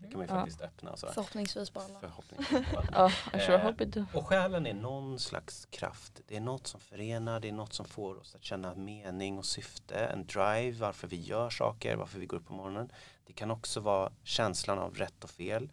[0.03, 0.39] Det kan man ju Ja.
[0.39, 1.13] faktiskt öppna och sådär.
[1.13, 1.99] Förhoppningsvis på alla.
[1.99, 2.73] Förhoppningsvis.
[2.73, 2.83] va?
[2.91, 4.05] Ja, I sure Eh, hope it do.
[4.13, 6.21] Och själen är någon slags kraft.
[6.27, 9.45] Det är något som förenar, det är något som får oss att känna mening och
[9.45, 12.91] syfte, en drive, varför vi gör saker, varför vi går upp på morgonen.
[13.25, 15.71] Det kan också vara känslan av rätt och fel.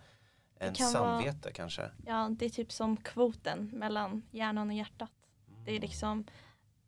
[0.58, 1.90] En kan vara- samvete kanske.
[2.06, 5.10] Ja, det är typ som kvoten mellan hjärnan och hjärtat.
[5.64, 6.24] Det är liksom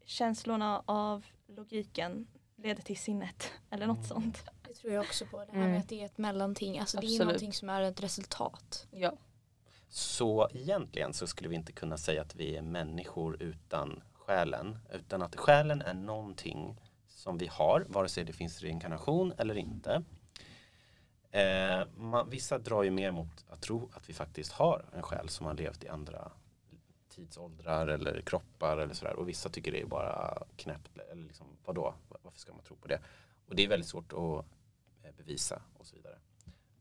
[0.05, 2.27] känslorna av logiken
[2.57, 4.09] leder till sinnet eller något Mm.
[4.09, 4.45] sånt.
[4.73, 5.39] Det tror jag också på.
[5.39, 5.71] Det här Mm.
[5.71, 6.79] med att det är ett mellanting.
[6.79, 7.27] Alltså det är Absolut.
[7.27, 8.87] någonting som är ett resultat.
[8.91, 9.13] Ja.
[9.89, 14.79] Så egentligen så skulle vi inte kunna säga att vi är människor utan själen.
[14.93, 16.77] Utan att själen är någonting
[17.09, 20.03] som vi har, vare sig det finns reinkarnation eller inte.
[21.31, 25.29] Eh, man, vissa drar ju mer mot att tro att vi faktiskt har en själ
[25.29, 26.33] som har levt i andra
[27.09, 29.15] tidsåldrar eller kroppar eller sådär.
[29.17, 30.99] Och vissa tycker det är bara knäppt.
[31.13, 31.95] Eller liksom, vadå?
[32.23, 33.01] Varför ska man tro på det?
[33.49, 34.47] Och det är väldigt svårt att
[35.17, 36.19] bevisa och så vidare.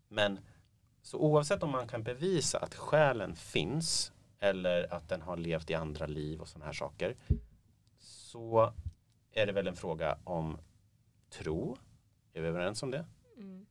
[0.07, 0.39] Men
[1.01, 5.73] så oavsett om man kan bevisa att själen finns eller att den har levt i
[5.73, 7.15] andra liv och sådana här saker
[7.99, 8.73] så
[9.31, 10.57] är det väl en fråga om
[11.29, 11.77] tro.
[12.33, 13.05] Är vi överens om det?
[13.37, 13.65] Mm,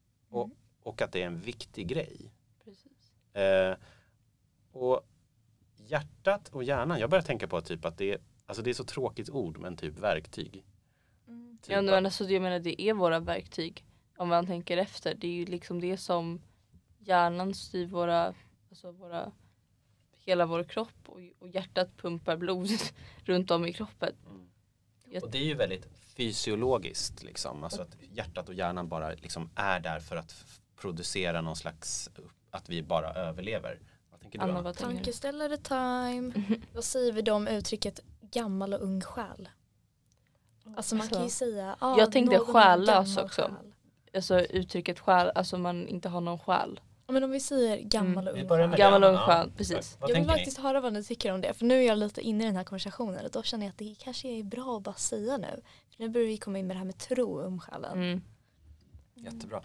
[0.82, 2.32] Och att det är en viktig grej.
[2.64, 3.12] precis.
[3.36, 3.76] Eh,
[4.72, 5.00] och
[5.76, 8.84] hjärtat och hjärnan, jag börjar tänka på typ att det är, alltså det är så
[8.84, 10.64] tråkigt ord men typ verktyg.
[11.26, 11.58] Mm.
[11.62, 13.84] Typ Ja, att- men alltså, jag menar det är våra verktyg.
[14.20, 15.14] Om man tänker efter.
[15.14, 16.40] Det är ju liksom det som
[16.98, 18.34] hjärnan styr våra,
[18.68, 19.32] alltså våra
[20.12, 22.68] hela vår kropp och, och hjärtat pumpar blod
[23.24, 24.12] runt om i kroppen.
[24.26, 25.22] Mm.
[25.22, 27.64] Och det är ju väldigt fysiologiskt liksom.
[27.64, 30.44] Alltså att hjärtat och hjärnan bara liksom är där för att
[30.76, 32.10] producera någon slags,
[32.50, 33.80] att vi bara överlever.
[34.10, 34.72] Vad tänker du Anna, Anna?
[34.72, 36.32] Tankeställare time.
[36.74, 39.48] Vad säger vi då om uttrycket gammal och ung själ?
[40.76, 43.42] Alltså man kan ju Alltså, säga ah, jag tänkte själlös också.
[43.42, 43.72] själ.
[44.14, 46.80] Alltså uttrycket själ, alltså man inte har någon själ.
[47.06, 48.28] Ja, Men om vi säger gammal Mm.
[48.50, 48.78] och Vi ung själ.
[48.78, 49.96] Gammal och ung själ, precis.
[50.00, 50.38] Vad Jag vill tänker ni?
[50.38, 52.56] faktiskt höra vad ni tycker om det för nu är jag lite inne i den
[52.56, 55.62] här konversationen och då känner jag att det kanske är bra att bara säga nu.
[55.96, 57.92] För nu börjar vi komma in med det här med tro om själen.
[58.02, 58.22] Mm.
[59.14, 59.62] Jättebra.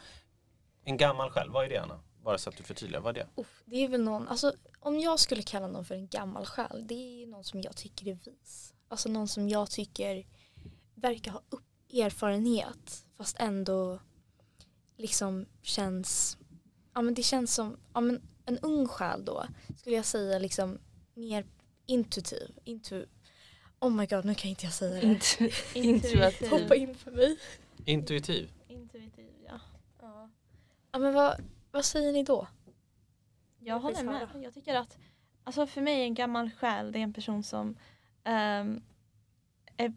[0.84, 1.99] En gammal själ, vad är det Anna?
[2.23, 3.41] Bara så att du förtydligar, vad är det?
[3.41, 6.88] Uff, det är väl någon, alltså om jag skulle kalla någon för en gammal själ,
[6.88, 8.73] det är någon som jag tycker är vis.
[8.88, 10.25] Alltså någon som jag tycker
[10.95, 13.99] verkar ha upp erfarenhet fast ändå
[14.97, 16.38] liksom känns,
[16.93, 19.45] ja men det känns som, ja men en ung själ då
[19.77, 20.79] skulle jag säga liksom
[21.13, 21.45] mer
[21.86, 23.05] intuitiv, intu,
[23.79, 25.41] oh my god nu kan inte jag säga det.
[25.79, 26.49] Intuitiv.
[26.49, 27.38] Hoppa in för mig.
[27.86, 28.51] Intuitiv.
[28.67, 29.60] Intuitiv, ja.
[30.01, 30.29] Ja.
[30.91, 32.47] ja men vad, vad säger ni då?
[33.60, 34.29] Jag håller med.
[34.43, 34.97] Jag tycker att,
[35.43, 37.77] alltså för mig en gammal själ, det är en person som
[38.23, 38.81] ehm,
[39.77, 39.93] är,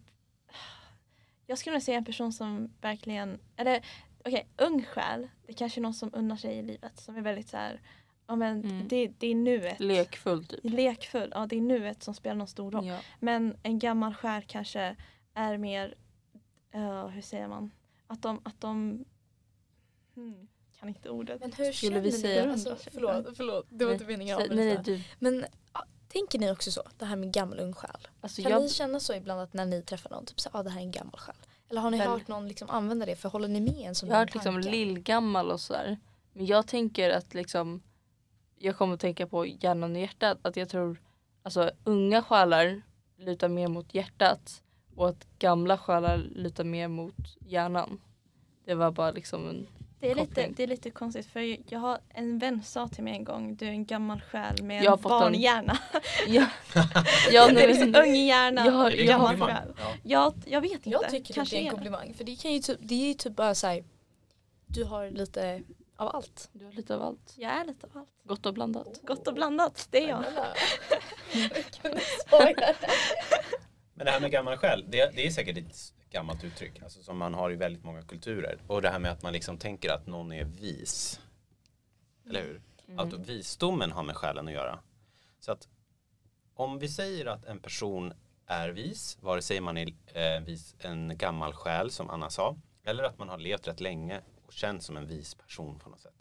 [1.46, 3.84] jag skulle säga en person som verkligen, eller
[4.28, 7.20] okej, ung själ, det är kanske är någon som unnar sig i livet, som är
[7.20, 7.80] väldigt så här,
[8.26, 8.88] ja men Mm.
[8.88, 9.80] det, det är nuet.
[9.80, 10.60] Lekfull typ.
[10.62, 12.86] Lekfull, ja det är nuet som spelar någon stor roll.
[12.86, 12.98] Ja.
[13.20, 14.96] Men en gammal själ kanske
[15.34, 15.94] är mer,
[16.72, 17.70] eh, hur säger man,
[18.06, 19.04] att de, att de
[20.14, 21.40] hmm, kan inte ordet.
[21.40, 24.78] Men hur Skulle känner vi säga- Alltså, förlåt, förlåt, det var inte meningen att Nej,
[24.84, 25.44] du, Men
[26.08, 28.08] tänker ni också så, det här med gammal ung själ?
[28.20, 30.62] alltså Kan jag, ni känna så ibland att när ni träffar någon, typ så ah,
[30.62, 31.36] det här är en gammal själ?
[31.70, 33.16] Eller har ni Väl- hört någon liksom använda det?
[33.16, 35.98] För håller ni med en sån jag har hört liksom lillgammal och sådär.
[36.33, 37.83] Men jag tänker att liksom
[38.59, 40.38] jag kommer att tänka på hjärnan och hjärtat.
[40.42, 41.00] Att jag tror
[41.42, 42.83] alltså unga själar
[43.16, 44.62] lutar mer mot hjärtat
[44.94, 48.00] och att gamla själar lutar mer mot hjärnan.
[48.64, 49.66] Det var bara liksom en,
[50.00, 53.12] Det är, lite, det är lite konstigt för jag har en vän sa till mig
[53.12, 55.78] en gång du är en gammal själ med Jag har en barnhjärna.
[56.26, 56.46] ja,
[57.32, 59.48] ja, det är liksom men, ung hjärna Jag har- gammal komplimang?
[59.56, 59.72] själ.
[59.78, 59.94] Ja.
[60.02, 60.90] Jag, jag vet inte.
[60.90, 63.14] Jag tycker Kanske det är en komplimang för det, kan ju typ, det är ju
[63.14, 63.84] typ bara såhär
[64.66, 65.62] du har lite
[65.96, 66.48] av allt.
[66.52, 67.34] du har lite av allt.
[67.37, 68.08] Jag är lite av allt.
[68.24, 69.00] Gott och blandat.
[69.02, 70.24] Gott och blandat, det är jag.
[72.30, 72.54] Jag.
[73.94, 77.18] Men det här med gammal själ, det, det är säkert ett gammalt uttryck alltså, som
[77.18, 78.59] man har i väldigt många kulturer.
[78.66, 81.21] Och det här med att man liksom tänker att någon är vis.
[82.29, 82.62] Eller hur?
[82.88, 82.99] Mm.
[82.99, 84.79] Att visdomen har med själen att göra.
[85.40, 85.68] Så att
[86.55, 88.12] om vi säger att en person
[88.47, 93.05] är vis, vare sig man är eh, vis, en gammal själ som Anna sa, eller
[93.05, 96.14] att man har levt rätt länge och känns som en vis person på något sätt.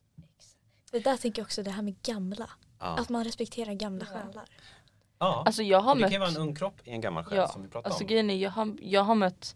[0.92, 2.50] Det där tänker jag också det här med gamla.
[2.80, 4.50] Ja, Att man respekterar gamla själar.
[5.20, 5.44] ja.
[5.46, 7.38] Alltså jag har det mött kan ju vara en ung kropp i en gammal själ
[7.38, 8.08] Ja, som vi pratade Alltså om.
[8.08, 9.56] grejen är, jag har, jag har mött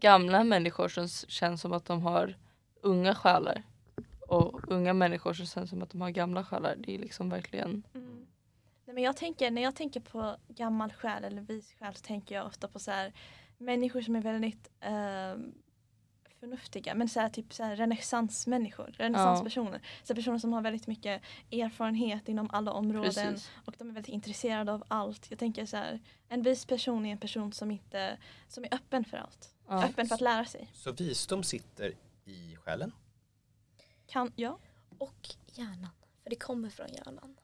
[0.00, 2.36] gamla människor som känns som att de har
[2.82, 3.62] unga själar.
[4.20, 6.76] Och unga människor som känns som att de har gamla själar.
[6.78, 8.26] Det är liksom verkligen Mm.
[8.88, 12.34] Nej, men jag tänker, när jag tänker på gammal själ eller vis själ så tänker
[12.34, 13.12] jag ofta på så här,
[13.58, 15.54] människor som är väldigt ehm,
[16.40, 16.94] förnuftiga.
[16.94, 19.80] Men så här, typ så här, renässansmänniskor, renässanspersoner.
[20.02, 23.50] Så här, personer som har väldigt mycket erfarenhet inom alla områden precis.
[23.64, 25.26] och de är väldigt intresserade av allt.
[25.30, 29.04] Jag tänker så här, en vis person är en person som, inte, som är öppen
[29.04, 29.54] för allt.
[29.68, 29.84] Ja.
[29.84, 30.70] Öppen för att lära sig.
[30.74, 32.92] Så visdom sitter i själen.
[34.06, 34.58] Kan, ja.
[34.98, 35.90] Och hjärnan.
[36.22, 37.36] För det kommer från hjärnan.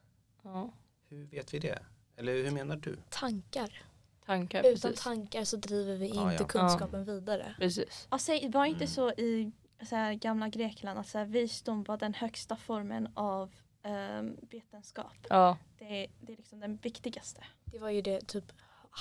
[0.43, 0.73] Ja.
[1.09, 1.79] Hur vet vi det?
[2.17, 2.97] Eller hur menar du?
[3.11, 3.83] Tankar.
[4.27, 5.05] Tankar, Utan precis.
[5.05, 6.49] tankar så driver vi Ja, inte ja.
[6.49, 7.55] kunskapen vidare.
[7.59, 8.07] precis.
[8.09, 8.89] Alltså, var inte Mm.
[8.89, 9.53] så i
[9.89, 15.17] så här, gamla Grekland att så här, visdom var den högsta formen av ehm, vetenskap?
[15.29, 17.45] Ja, Det är, det är liksom den viktigaste.
[17.65, 18.53] Det var ju det typ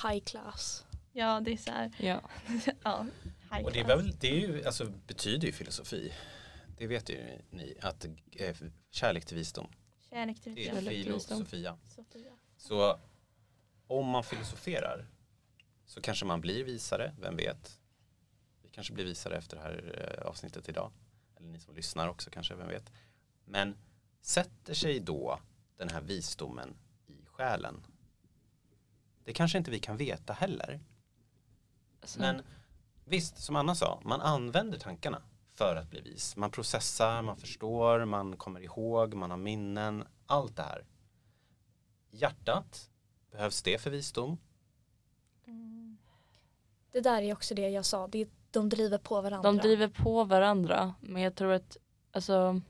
[0.03, 0.86] high class.
[1.15, 2.21] Ja, det är så här, ja.
[2.84, 3.06] ja,
[3.63, 6.13] Och det, är väl, det är ju, alltså, betyder ju filosofi.
[6.78, 8.56] Det vet ju ni, att eh,
[8.91, 9.67] kärlek till visdom,
[10.10, 11.04] Kärlek till det är visdom.
[11.04, 11.78] filosofia.
[11.88, 12.32] Sofia.
[12.58, 12.99] Så
[13.88, 15.06] om man filosoferar
[15.86, 17.80] så kanske man blir visare, vem vet?
[18.63, 20.91] Vi kanske blir visare efter det här eh, avsnittet idag.
[21.36, 22.91] Eller ni som lyssnar också kanske, vem vet?
[23.45, 23.78] Men
[24.21, 25.39] sätter sig då
[25.78, 26.76] den här visdomen
[27.08, 27.86] i själen?
[29.23, 30.80] Det kanske inte vi kan veta heller.
[32.03, 32.41] Alltså, Men
[33.05, 35.21] visst, som Anna sa, man använder tankarna
[35.53, 36.35] för att bli vis.
[36.35, 40.85] Man processar, man förstår, man kommer ihåg, man har minnen, allt det här.
[42.11, 42.89] Hjärtat,
[43.31, 44.37] behövs det för visdom?
[45.47, 45.97] Mm.
[46.91, 48.07] Det där är också det jag sa.
[48.07, 49.51] Det, de driver på varandra.
[49.51, 50.93] de driver på varandra.
[51.01, 51.77] Men jag tror att,
[52.11, 52.61] alltså,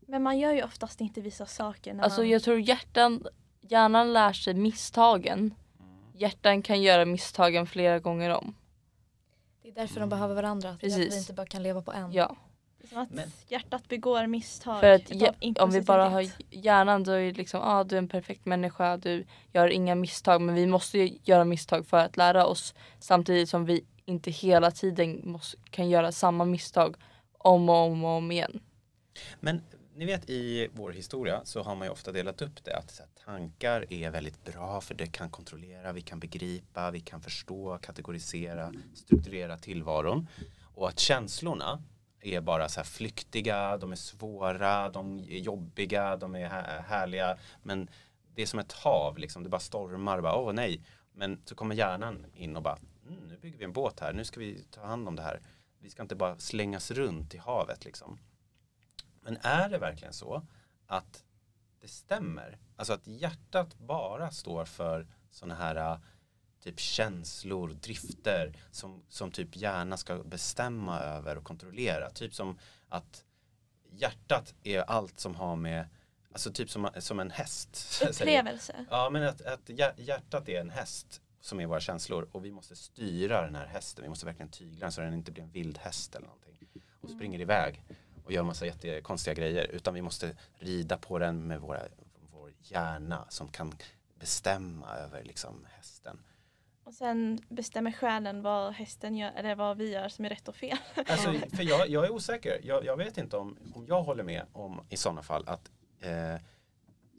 [0.00, 2.28] Men man gör ju oftast inte vissa saker när alltså man...
[2.28, 3.26] jag tror hjärtan,
[3.60, 5.54] hjärnan lär sig misstagen.
[6.20, 8.54] Hjärtan kan göra misstagen flera gånger om.
[9.62, 10.76] Det är därför de behöver varandra.
[10.80, 11.14] Det är därför Precis.
[11.14, 12.12] vi inte bara kan leva på en.
[12.12, 12.36] Ja.
[12.78, 14.80] det är som att Men- hjärtat begår misstag.
[14.80, 18.08] För att om vi bara har hjärnan då är det liksom, ah, du är en
[18.08, 20.40] perfekt människa, du gör inga misstag.
[20.40, 22.74] Men vi måste ju göra misstag för att lära oss.
[22.98, 26.96] Samtidigt som vi inte hela tiden måste, kan göra samma misstag
[27.38, 28.60] om och om och om igen.
[29.40, 29.62] Men
[30.00, 33.02] ni vet i vår historia så har man ju ofta delat upp det att så
[33.02, 37.78] här, tankar är väldigt bra för det kan kontrollera, vi kan begripa, vi kan förstå,
[37.82, 40.28] kategorisera, strukturera tillvaron.
[40.74, 41.82] Och att känslorna
[42.20, 47.38] är bara så här flyktiga, de är svåra, de är jobbiga, de är här- härliga.
[47.62, 47.88] Men
[48.34, 49.42] det är som ett hav, liksom.
[49.42, 50.80] det bara stormar, bara, åh nej.
[51.12, 54.24] Men så kommer hjärnan in och bara, mm, nu bygger vi en båt här, nu
[54.24, 55.40] ska vi ta hand om det här.
[55.80, 58.18] Vi ska inte bara slängas runt i havet liksom.
[59.20, 60.46] Men är det verkligen så
[60.86, 61.24] att
[61.80, 62.58] det stämmer?
[62.76, 65.98] Alltså att hjärtat bara står för sådana här äh,
[66.62, 72.10] typ känslor, drifter som, som typ hjärnan ska bestämma över och kontrollera.
[72.10, 73.24] Typ som att
[73.90, 75.88] hjärtat är allt som har med,
[76.32, 78.02] alltså typ som, som en häst.
[78.10, 78.84] Upplevelse.
[78.90, 82.52] Ja men att, att hjär- hjärtat är en häst som är våra känslor och vi
[82.52, 84.02] måste styra den här hästen.
[84.02, 86.68] Vi måste verkligen tygla den så den inte blir en vild häst eller någonting.
[87.00, 87.84] Och springer iväg
[88.30, 89.64] och gör massa jättekonstiga grejer.
[89.64, 91.80] Utan vi måste rida på den med våra,
[92.32, 93.72] vår hjärna som kan
[94.18, 96.22] bestämma över liksom hästen.
[96.84, 100.56] Och sen bestämmer själen vad hästen gör, eller vad vi gör som är rätt och
[100.56, 100.76] fel.
[100.94, 102.60] Alltså, för jag, jag är osäker.
[102.62, 105.70] Jag, jag vet inte om, om jag håller med om i sådana fall att
[106.00, 106.36] eh,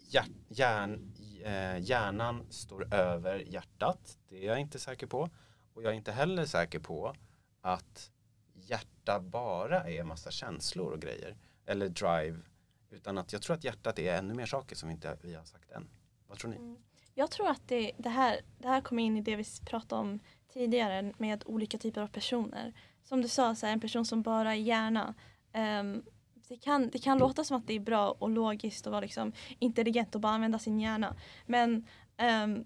[0.09, 4.17] hjärt, hjärn, eh, hjärnan står över hjärtat.
[4.29, 5.29] Det är jag inte säker på.
[5.73, 7.15] Och jag är inte heller säker på
[7.61, 8.11] att
[8.71, 11.37] hjärta bara är massa känslor och grejer.
[11.65, 12.37] Eller drive.
[12.89, 15.71] Utan att jag tror att hjärtat är ännu mer saker som inte vi har sagt
[15.71, 15.89] än.
[16.27, 16.57] Vad tror ni?
[16.57, 16.77] Mm.
[17.13, 20.19] Jag tror att det, det, här, det här kommer in i det vi pratade om
[20.53, 22.73] tidigare med olika typer av personer.
[23.03, 25.13] som du sa, så här, en person som bara är hjärna.
[25.53, 26.03] Um,
[26.47, 29.33] det, kan, det kan låta som att det är bra och logiskt och vara liksom
[29.59, 31.15] intelligent och bara använda sin hjärna.
[31.45, 31.87] Men
[32.45, 32.65] um,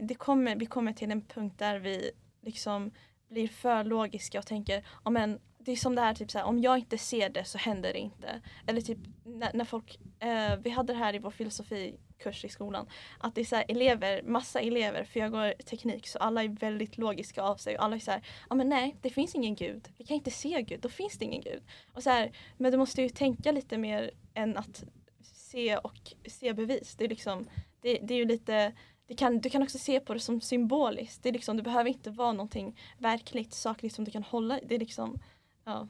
[0.00, 2.90] det kommer, vi kommer till en punkt där vi liksom
[3.32, 6.44] blir för logiska och tänker, om men det är som det här, typ så här,
[6.44, 8.40] om jag inte ser det så händer det inte.
[8.66, 12.86] Eller typ när, när folk, eh, vi hade det här i vår filosofikurs i skolan,
[13.18, 16.48] att det är så här, elever, massa elever, för jag går teknik så alla är
[16.48, 19.54] väldigt logiska av sig och alla är så här, ja men nej det finns ingen
[19.54, 21.62] gud, vi kan inte se gud, då finns det ingen gud.
[21.92, 24.84] Och så här, men du måste ju tänka lite mer än att
[25.22, 26.94] se och se bevis.
[26.96, 27.48] Det är liksom,
[27.80, 28.72] det, det är ju lite
[29.16, 31.22] kan, du kan också se på det som symboliskt.
[31.22, 34.64] Det, är liksom, det behöver inte vara någonting verkligt, sakligt som du kan hålla i.
[34.66, 35.18] Det är liksom,
[35.64, 35.88] ja.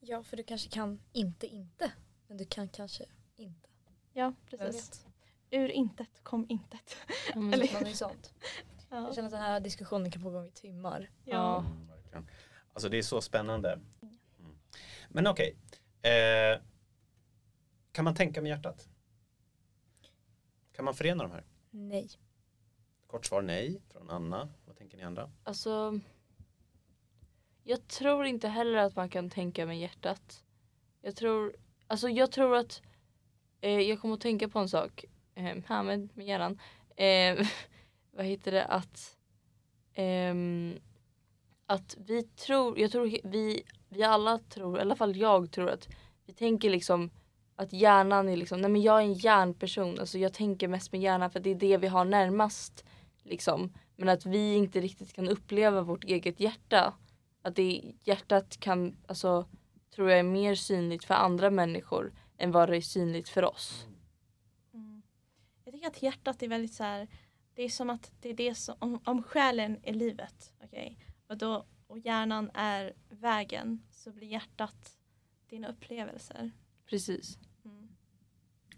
[0.00, 1.92] Ja, för du kanske kan inte inte.
[2.26, 3.04] Men du kan kanske
[3.36, 3.68] inte.
[4.12, 5.06] Ja, precis.
[5.50, 6.96] Ur intet kom intet.
[7.34, 7.52] Mm.
[7.52, 8.34] Eller- sånt.
[8.90, 8.96] Ja.
[8.96, 11.10] Jag känner att den här diskussionen kan pågå i timmar.
[11.24, 11.64] Ja.
[11.88, 12.28] Verkligen.
[12.72, 13.72] Alltså det är så spännande.
[14.02, 14.18] Mm.
[15.08, 15.56] Men okej.
[16.02, 16.60] Eh,
[17.92, 18.88] kan man tänka med hjärtat?
[20.72, 21.44] Kan man förena de här?
[21.78, 22.08] Nej.
[23.06, 24.48] Kort svar nej från Anna.
[24.66, 25.30] Vad tänker ni andra?
[25.42, 26.00] Alltså,
[27.62, 30.44] jag tror inte heller att man kan tänka med hjärtat.
[31.00, 31.56] Jag tror,
[31.86, 32.82] alltså jag tror att,
[33.60, 35.04] eh, jag kommer att tänka på en sak
[35.34, 36.60] eh, här med, med hjärnan.
[36.96, 37.46] Eh,
[38.10, 39.16] vad heter det att,
[39.94, 40.78] ehm,
[41.66, 45.88] att vi tror, jag tror vi, vi alla tror, i alla fall jag tror att
[46.26, 47.10] vi tänker liksom
[47.58, 51.00] att hjärnan är liksom, nej men jag är en hjärnperson, alltså jag tänker mest med
[51.00, 52.84] hjärnan för det är det vi har närmast
[53.22, 53.72] liksom.
[53.96, 56.94] Men att vi inte riktigt kan uppleva vårt eget hjärta.
[57.42, 59.48] Att det hjärtat kan, alltså
[59.94, 63.86] tror jag är mer synligt för andra människor än vad det är synligt för oss.
[64.74, 65.02] Mm.
[65.64, 67.08] Jag tycker att hjärtat är väldigt så här,
[67.54, 70.98] det är som att det är det som, om, om själen är livet, okej,
[71.28, 74.98] och, då, och hjärnan är vägen, så blir hjärtat
[75.48, 76.50] dina upplevelser.
[76.86, 77.38] Precis.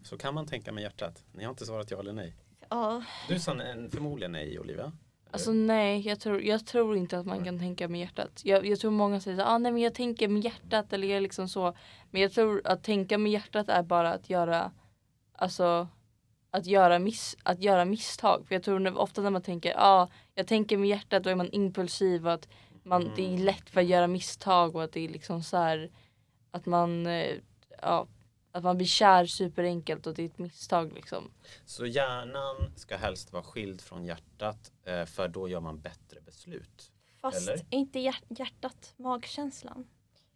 [0.00, 0.04] Mm.
[0.04, 1.24] Så kan man tänka med hjärtat?
[1.32, 2.34] Ni har inte svarat ja eller nej.
[2.68, 4.82] Ja, Du sa en, förmodligen nej Olivia.
[4.82, 4.92] Eller?
[5.30, 8.40] Alltså nej, jag tror, jag tror inte att man kan tänka med hjärtat.
[8.44, 11.16] Jag, jag tror många säger så, ah, nej men jag tänker med hjärtat eller jag
[11.16, 11.74] är liksom så.
[12.10, 14.72] Men jag tror att tänka med hjärtat är bara att göra,
[15.32, 15.88] alltså
[16.50, 18.44] att göra, miss, att göra misstag.
[18.48, 21.34] För jag tror när, ofta när man tänker, ah, jag tänker med hjärtat då är
[21.34, 22.48] man impulsiv och att
[22.82, 23.44] man, det är Mm.
[23.44, 25.90] lätt för att göra misstag och att det är liksom så här
[26.50, 27.34] att man, eh,
[27.82, 28.06] ja,
[28.52, 31.30] att man blir kär superenkelt och det är ett misstag liksom.
[31.64, 36.92] Så hjärnan ska helst vara skild från hjärtat eh, för då gör man bättre beslut.
[37.20, 37.52] fast Eller?
[37.54, 39.86] är inte hjärt, hjärtat magkänslan?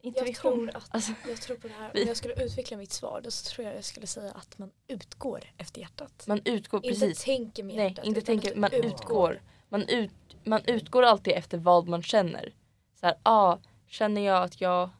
[0.00, 0.52] Jag Intuition?
[0.52, 1.90] tror, att, Alltså, jag tror på det här.
[1.94, 4.70] Om jag skulle utveckla mitt svar då så tror jag jag skulle säga att man
[4.86, 6.24] utgår efter hjärtat.
[6.26, 7.24] man utgår Inte precis.
[7.24, 8.04] tänker med Nej, hjärtat.
[8.04, 9.42] inte utan tänker, man utgår.
[9.68, 10.10] Man, ut,
[10.44, 12.54] man utgår alltid efter vad man känner.
[13.00, 14.90] Så här, ah, känner jag att jag,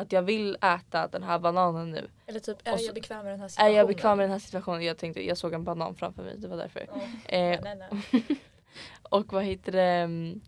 [0.00, 2.08] att jag vill äta den här bananen nu?
[2.26, 3.74] Eller typ, är så- jag bekväm med den här Är situationen?
[3.76, 4.82] jag bekväm med den här situationen?
[4.84, 6.86] Jag tänkte, jag såg en banan framför mig, det var därför.
[6.88, 7.36] Ja.
[7.36, 8.24] Eh, Nej, nej.
[9.02, 9.82] och vad heter det?
[9.82, 10.40] mm,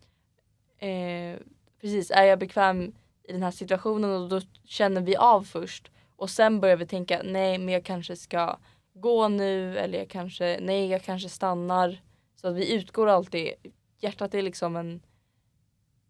[0.78, 1.38] Eh,
[1.80, 2.92] precis, är jag bekväm
[3.28, 5.90] i den här situationen och då känner vi av först.
[6.16, 8.58] Och sen börjar vi tänka, nej men jag kanske ska
[8.94, 12.00] gå nu eller jag kanske, nej jag kanske stannar.
[12.36, 13.52] Så att vi utgår alltid,
[13.98, 15.02] hjärtat är liksom en,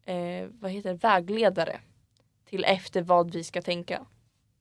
[0.05, 1.81] eh, vad heter det, vägledare
[2.53, 4.07] till efter vad vi ska tänka.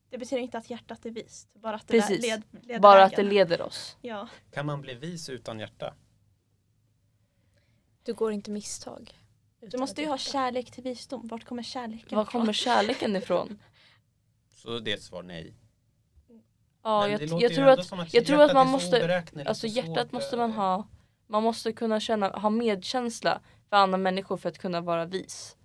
[0.10, 2.22] Det betyder inte att hjärtat är vist, bara att det Precis.
[2.22, 3.98] led, leder Bara att det leder oss.
[4.02, 5.94] Ja, Kan man bli vis utan hjärta?
[8.04, 9.20] Du går inte misstag.
[9.60, 11.28] du måste ju ha kärlek till visdom.
[11.28, 13.60] Vart kommer kärleken Var kommer kärleken ifrån?
[14.52, 15.54] Så det är ett svar nej.
[16.84, 20.38] Ja, jag, jag tror att som jag tror att man måste- Alltså hjärtat svårt, måste
[20.38, 20.88] man ha.
[21.28, 25.58] Man måste kunna känna, ha medkänsla för andra människor för att kunna vara vis.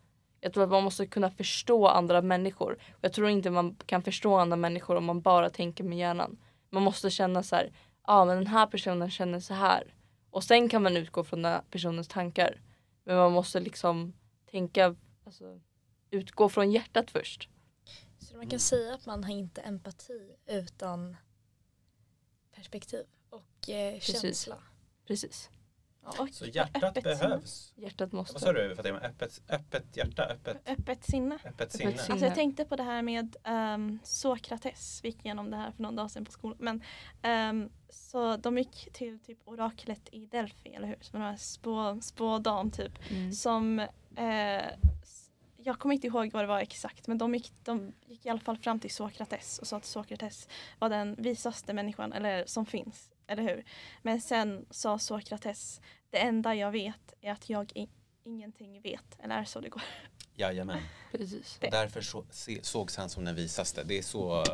[0.46, 2.78] Jag tror att man måste kunna förstå andra människor.
[3.00, 6.38] Jag tror inte man kan förstå andra människor om man bara tänker med hjärnan.
[6.70, 9.94] Man måste känna så här, ja ah, men den här personen känner så här.
[10.30, 12.60] Och sen kan man utgå från den personens tankar.
[13.04, 14.12] Men man måste liksom
[14.50, 15.60] tänka, alltså
[16.10, 17.48] utgå från hjärtat först.
[18.18, 21.16] Så man kan säga att man har inte empati utan
[22.54, 24.22] perspektiv och eh, Precis.
[24.22, 24.56] känsla.
[25.06, 25.50] Precis.
[26.06, 27.72] Och Så hjärtat öppet behövs.
[27.76, 28.52] Hjärtat Vad sa måste.
[28.52, 28.98] du Fatima?
[28.98, 30.74] Öppet, öppet hjärta, öppet, Sinne.
[30.74, 31.38] Öppet sinne.
[31.44, 31.90] öppet sinne.
[31.98, 32.12] sinne.
[32.12, 35.82] Alltså jag tänkte på det här med um, Sokrates, vi gick igenom det här för
[35.82, 36.56] någon dag sedan på skolan.
[36.60, 36.82] Men,
[37.22, 40.98] ehm, så de gick till typ oraklet i Delphi, eller hur?
[41.00, 42.92] Som spå, spådam typ.
[43.10, 43.32] Mm.
[43.32, 43.78] Som,
[45.02, 48.28] s- jag kommer inte ihåg vad det var exakt men de gick, de gick i
[48.28, 50.48] alla fall fram till Sokrates och sa att Sokrates
[50.78, 53.10] var den visaste människan eller, som finns.
[53.28, 53.64] Eller hur?
[54.02, 55.80] Men sen sa Sokrates,
[56.10, 57.72] det enda jag vet är att jag
[58.24, 59.18] ingenting vet.
[59.18, 59.82] Eller är så det går?
[60.34, 60.78] Jajamän.
[61.12, 61.58] Precis.
[61.60, 61.70] Det.
[61.70, 63.84] Därför så, se, sågs han som den visaste.
[63.84, 64.44] Det är så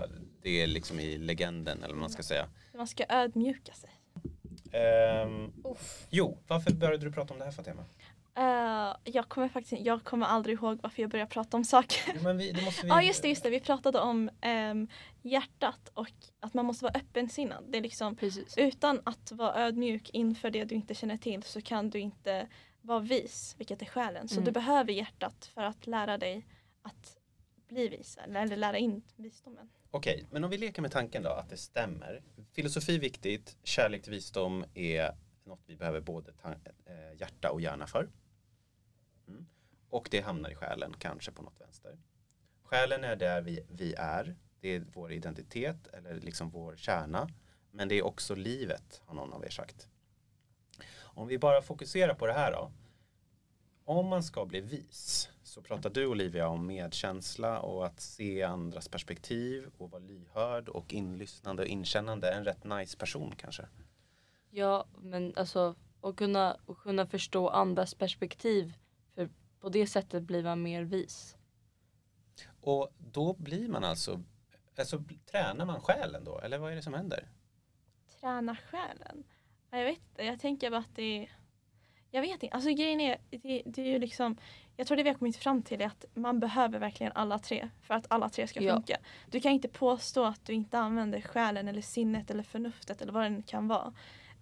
[0.42, 2.48] det är liksom i legenden eller vad man ska säga.
[2.74, 3.90] Man ska ödmjuka sig.
[4.72, 5.53] Ehm,
[6.11, 7.84] jo, varför började du prata om det här Fatima?
[8.37, 12.22] Eh, jag kommer faktiskt jag kommer aldrig ihåg varför jag började prata om saker.
[12.22, 12.89] Men vi, det måste vi...
[12.89, 14.89] Ja just det, just det, vi pratade om ehm,
[15.22, 16.09] hjärtat och
[16.41, 17.64] att man måste vara öppensinnad.
[17.68, 18.59] Det är liksom, Precis.
[18.59, 22.49] utan att vara ödmjuk inför det du inte känner till så kan du inte
[22.80, 24.28] vara vis, vilket är själen.
[24.28, 24.45] Så Mm.
[24.45, 26.47] du behöver hjärtat för att lära dig
[26.83, 27.16] att
[27.68, 29.68] bli vis eller lära in visdomen.
[29.91, 32.22] Okej, men om vi leker med tanken då att det stämmer.
[32.53, 35.14] Filosofi är viktigt, kärlek till visdom är
[35.45, 38.09] något vi behöver både eh, hjärta och hjärna för.
[39.93, 41.99] Och det hamnar i själen, kanske på något vänster.
[42.62, 47.28] Själen är där vi, vi är, det är vår identitet eller liksom vår kärna.
[47.70, 49.88] Men det är också livet, har någon av er sagt.
[50.95, 52.72] Om vi bara fokuserar på det här då.
[53.84, 58.88] Om man ska bli vis så pratar du Olivia om medkänsla och att se andras
[58.88, 62.32] perspektiv och vara lyhörd och inlyssnande och inkännande.
[62.32, 63.68] En rätt nice person kanske.
[64.51, 68.72] Ja, men alltså att kunna, att kunna förstå andras perspektiv.
[69.62, 71.36] På det sättet blir man mer vis.
[72.60, 74.22] Och då blir man alltså,
[74.78, 76.40] alltså tränar man själen då?
[76.40, 77.28] Eller vad är det som händer?
[78.20, 79.24] Träna själen?
[79.70, 81.30] Ja, Jag vet inte, jag tänker bara att det är
[82.10, 84.36] jag vet inte, alltså grejen är, det, det är ju liksom
[84.76, 87.68] Jag tror det vi har kommit fram till är att man behöver verkligen alla tre
[87.82, 88.74] för att alla tre ska Ja.
[88.74, 88.96] funka.
[89.30, 93.32] Du kan inte påstå att du inte använder själen eller sinnet eller förnuftet eller vad
[93.32, 93.94] det kan vara.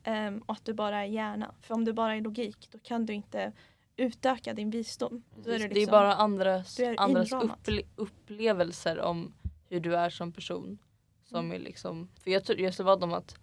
[0.04, 1.54] Ehm, och att du bara är hjärna.
[1.60, 3.52] För om du bara är logik då kan du inte
[4.00, 5.22] utöka din visdom.
[5.44, 9.34] Då är du Det är liksom, bara andras, är andras upple upplevelser om
[9.68, 10.78] hur du är som person.
[11.24, 11.52] Som Mm.
[11.52, 13.38] är liksom, för jag, jag slår vad om att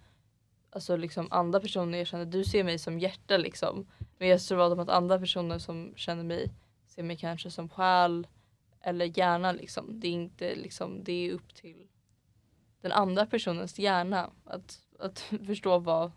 [0.70, 3.86] alltså liksom andra personer jag känner, du ser mig som hjärta liksom.
[4.18, 6.50] Men jag slår vad om att andra personer som känner mig
[6.86, 8.26] ser mig kanske som själ
[8.80, 10.00] eller hjärna liksom.
[10.00, 11.86] Det är inte liksom, det är upp till
[12.80, 16.12] den andra personens hjärna att, att förstå vad,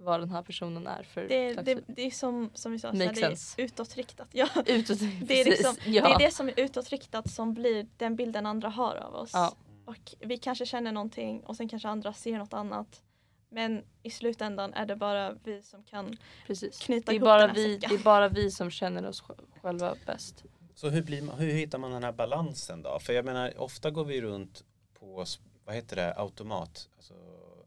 [0.00, 3.08] vad den här personen är för det, det, det är som, som vi sa, Makes
[3.08, 3.60] det sense.
[3.60, 4.28] är utåtriktat.
[4.32, 4.48] Ja.
[4.66, 4.98] utåt.
[5.22, 6.08] Det är, liksom, ja.
[6.08, 9.30] det är det som är utåtriktat som blir den bilden andra har av oss.
[9.32, 9.54] Ja.
[9.84, 13.02] Och vi kanske känner någonting och sen kanske andra ser något annat.
[13.50, 16.78] Men i slutändan är det bara vi som kan Precis.
[16.78, 17.90] knyta Det är, ihop bara den här vi, säcken.
[17.90, 20.44] det är bara vi som känner oss sj- själva bäst.
[20.74, 22.98] Så hur, blir man, hur hittar man den här balansen då?
[23.00, 24.64] För jag menar, ofta går vi runt
[24.98, 25.24] på,
[25.64, 27.14] vad heter det, automat, alltså,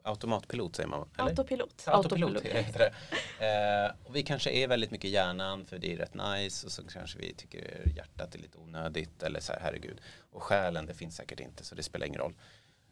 [0.03, 1.29] automatpilot säger man, eller?
[1.29, 1.83] Autopilot.
[1.87, 2.43] Autopilot Autopilot.
[2.65, 2.95] heter det.
[3.45, 6.83] Eh, och vi kanske är väldigt mycket hjärnan för det är rätt nice och så
[6.87, 10.01] kanske vi tycker hjärtat är lite onödigt eller så här herregud.
[10.31, 12.33] Och själen det finns säkert inte så det spelar ingen roll.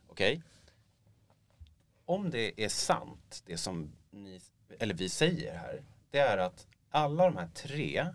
[0.07, 0.41] Okej?
[2.05, 4.41] Om det är sant det som ni,
[4.79, 8.07] eller vi säger här, det är att alla de här tre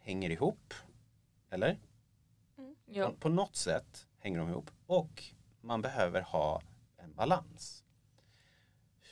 [0.00, 0.74] hänger ihop.
[1.50, 1.78] Eller?
[2.86, 3.06] Ja.
[3.06, 5.24] På, på något sätt hänger de ihop och
[5.60, 6.62] man behöver ha
[6.96, 7.84] en balans.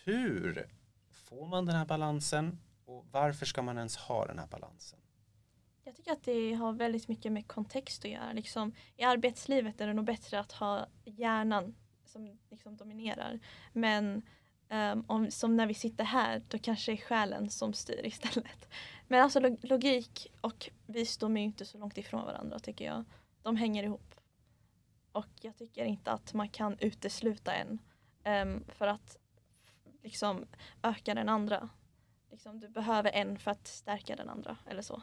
[0.06, 0.68] Hur
[1.10, 4.98] får man den här balansen och varför ska man ens ha den här balansen?
[5.84, 8.32] Jag tycker att det har väldigt mycket med kontext att göra.
[8.32, 13.40] Liksom, I arbetslivet är det nog bättre att ha hjärnan som liksom dominerar.
[13.72, 14.22] Men
[14.70, 18.68] um, om, som när vi sitter här då kanske det är själen som styr istället.
[19.08, 23.04] Men alltså log- logik och visdom är ju inte så långt ifrån varandra tycker jag.
[23.42, 24.14] De hänger ihop.
[25.12, 27.78] Och jag tycker inte att man kan utesluta en
[28.26, 29.16] Um, för att
[30.06, 30.46] liksom
[30.82, 31.68] öka den andra.
[32.30, 35.02] Liksom, du behöver en för att stärka den andra eller så.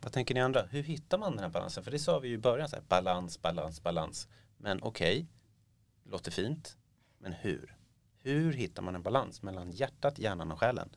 [0.00, 0.62] Vad tänker ni andra?
[0.62, 1.84] Hur hittar man den här balansen?
[1.84, 4.28] För det sa vi ju i början, så här, balans, balans, balans.
[4.56, 5.26] Men okej,
[6.04, 6.76] låter fint.
[7.18, 7.76] Men hur?
[8.18, 10.96] Hur hittar man en balans mellan hjärtat, hjärnan och själen?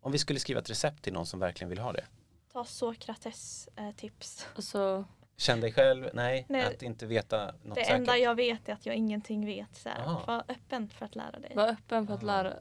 [0.00, 2.04] Om vi skulle skriva ett recept till någon som verkligen vill ha det.
[2.52, 4.46] Ta Sokrates eh, tips.
[4.54, 5.04] Alltså,
[5.36, 6.64] Känn dig själv, nej, Nej.
[6.66, 7.90] att inte veta något Det säkert.
[7.98, 9.76] enda jag vet är att jag ingenting vet.
[9.76, 10.04] Så här.
[10.26, 11.52] Var öppen för att lära dig.
[11.54, 12.26] var öppen för att Ah.
[12.26, 12.54] lära,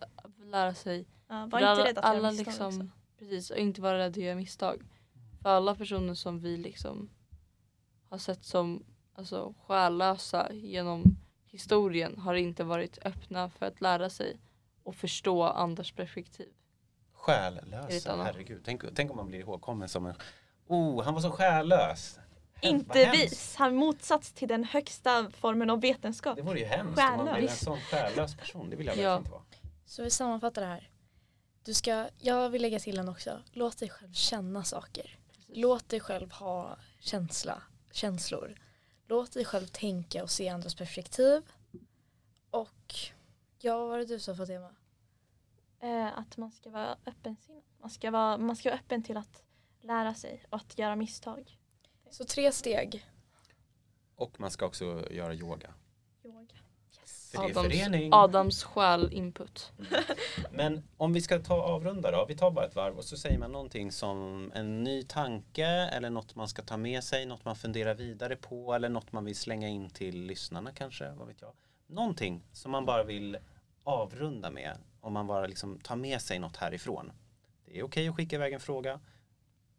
[0.46, 1.06] lära sig.
[1.28, 2.88] Ja, var För inte rädd att alla göra misstag liksom, också.
[3.20, 4.84] Precis, och inte vara rädd att göra misstag.
[5.42, 7.10] För alla personer som vi liksom
[8.10, 8.84] har sett som
[9.16, 11.04] alltså, själlösa genom
[11.46, 14.40] historien har inte varit öppna för att lära sig
[14.84, 16.50] och förstå andras perspektiv.
[17.14, 18.62] Själlösa, herregud.
[18.66, 20.16] Tänk, tänk om man blir ihågkommen som en...
[20.68, 22.20] Oh, han var så själlös.
[22.70, 23.56] Inte vis.
[23.56, 26.36] Han motsats till den högsta formen av vetenskap.
[26.36, 27.60] Det vore ju hemskt om man blev en Själlös.
[27.64, 28.70] sån själlös person.
[28.70, 29.00] Det vill jag Ja.
[29.02, 29.44] verkligen inte vara.
[29.86, 30.90] Så vi sammanfattar det här.
[31.64, 33.40] Du ska, jag vill lägga till en också.
[33.52, 35.18] Låt dig själv känna saker.
[35.48, 37.62] Låt dig själv ha känsla,
[37.92, 38.56] känslor.
[39.08, 41.42] Låt dig själv tänka och se andras perspektiv.
[42.52, 42.96] Och
[43.60, 44.70] ja, vad var det du sa Fatima?
[45.80, 47.64] Eh, att man ska vara öppensinnad.
[47.82, 49.44] Man ska vara, man ska vara öppen till att
[49.82, 51.58] lära sig och att göra misstag.
[52.14, 53.06] Så tre steg.
[54.16, 55.74] Och man ska också göra yoga.
[56.24, 56.56] Yoga.
[57.32, 58.14] För det är Adams, förening.
[58.14, 59.72] Adams själ input.
[60.52, 62.26] Men om vi ska ta avrunda då.
[62.26, 66.10] Vi tar bara ett varv och så säger man någonting som en ny tanke eller
[66.10, 69.36] något man ska ta med sig, något man funderar vidare på eller något man vill
[69.36, 71.52] slänga in till lyssnarna kanske, vad vet jag.
[71.88, 73.38] Någonting som man bara vill
[73.84, 77.12] avrunda med om man bara liksom tar med sig något härifrån.
[77.66, 79.00] Det är okej att skicka iväg en fråga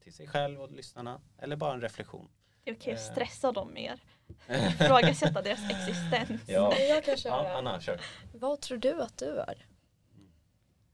[0.04, 2.28] till sig själv och lyssnarna eller bara en reflektion.
[2.66, 3.12] Okej att Eh.
[3.12, 4.00] stressa dem mer.
[4.48, 6.42] Ifrågasätta deras existens.
[6.48, 7.54] Ja, Jag kan ja köra.
[7.58, 8.00] Anna, kör.
[8.34, 9.66] Vad tror du att du är?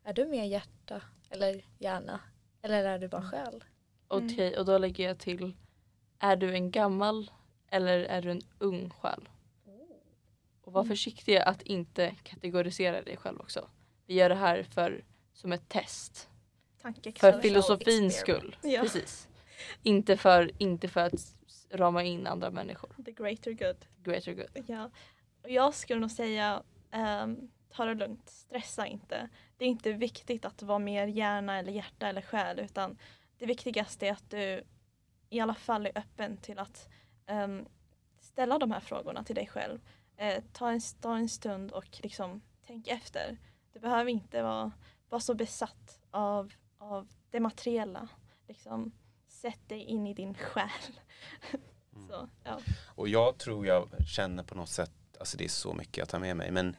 [0.04, 2.20] Är du mer hjärta eller hjärna?
[2.62, 3.64] Eller är du bara själ?
[4.08, 5.56] Okej, och då lägger jag till.
[6.18, 7.30] Är du en gammal
[7.68, 9.28] eller är du en ung själ?
[10.62, 13.68] Och var försiktig att inte kategorisera dig själv också.
[14.06, 16.30] Vi gör det här för, som ett test.
[17.16, 18.57] För filosofins skull.
[18.62, 18.81] Ja.
[18.81, 19.28] Precis.
[19.83, 21.35] Inte för, inte för att
[21.70, 22.91] rama in andra människor.
[23.05, 23.87] The greater good.
[24.03, 24.64] Greater good.
[24.66, 24.91] Ja.
[25.43, 26.62] Och jag skulle nog säga
[27.22, 29.28] um, ta det lugnt, stressa inte.
[29.57, 32.99] Det är inte viktigt att vara mer hjärna eller hjärta eller själ utan
[33.39, 34.64] det viktigaste är att du
[35.31, 36.89] i alla fall är öppen till att
[37.26, 37.66] ehm,
[38.20, 39.81] ställa de här frågorna till dig själv.
[40.16, 43.39] Eh, ta, en, ta en stund och liksom tänk efter.
[43.72, 44.72] Du behöver inte vara,
[45.09, 48.09] vara så besatt av, av det materiella.
[48.49, 48.93] Liksom,
[49.28, 50.68] sätt dig in i din själ.
[52.09, 52.61] så, ja.
[52.95, 56.18] Och jag tror jag känner på något sätt, alltså det är så mycket jag tar
[56.18, 56.76] med mig, men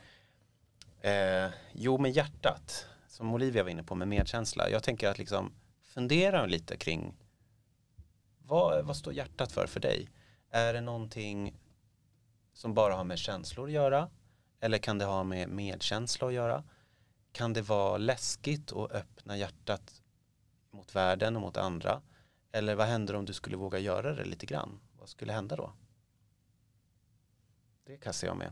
[1.01, 5.51] eh, jo med hjärtat, som Olivia var inne på med medkänsla, jag tänker att liksom
[5.81, 7.13] fundera lite kring
[8.37, 10.09] vad, vad står hjärtat för för dig?
[10.51, 11.59] Är det någonting
[12.53, 14.09] som bara har med känslor att göra?
[14.59, 16.63] Eller kan det ha med medkänsla att göra?
[17.31, 20.01] Kan det vara läskigt att öppna hjärtat
[20.71, 22.01] mot världen och mot andra?
[22.51, 24.79] Eller vad händer om du skulle våga göra det lite grann?
[24.99, 25.73] Vad skulle hända då?
[27.85, 28.51] Det kastar jag med.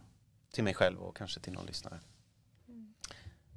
[0.52, 2.00] Till mig själv och kanske till någon lyssnare.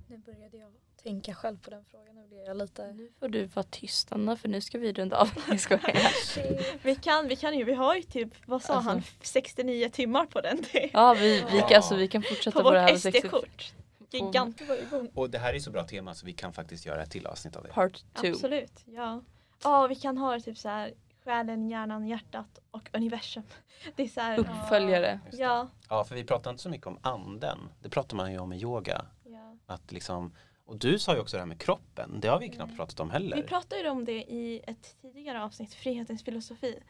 [0.06, 2.14] Nu började jag tänka själv på den frågan.
[2.14, 2.92] Nu blir jag lite...
[2.92, 5.28] Nu får du vara tyst Anna för nu ska vi runda av.
[6.82, 8.90] Vi kan, vi kan ju, vi har ju typ, vad sa Alltså.
[8.90, 10.64] han, 69 timmar på den.
[10.72, 10.90] Det.
[10.92, 13.81] Ja vi, vi, kan, alltså, vi kan fortsätta På på, det här vårt med
[14.12, 14.80] 60 SD-kort.
[14.90, 15.10] Gigant.
[15.14, 17.56] Och det här är så bra tema så vi kan faktiskt göra ett till avsnitt
[17.56, 17.68] av det.
[17.68, 18.28] Part 2.
[18.28, 19.22] Absolut, ja.
[19.64, 20.92] Ja, vi kan ha det typ så här,
[21.24, 23.42] själen, hjärnan, hjärtat och universum.
[23.96, 25.20] Det är så här, Uppföljare.
[25.32, 27.58] Ja, Ja, för vi pratar inte så mycket om anden.
[27.82, 29.06] Det pratar man ju om i yoga.
[29.24, 29.56] ja.
[29.66, 30.32] Att liksom,
[30.64, 32.18] och du sa ju också det här med kroppen.
[32.20, 32.76] Det har vi knappt Nej.
[32.76, 33.36] pratat om heller.
[33.36, 36.82] Vi pratade ju om det i ett tidigare avsnitt, Frihetens filosofi.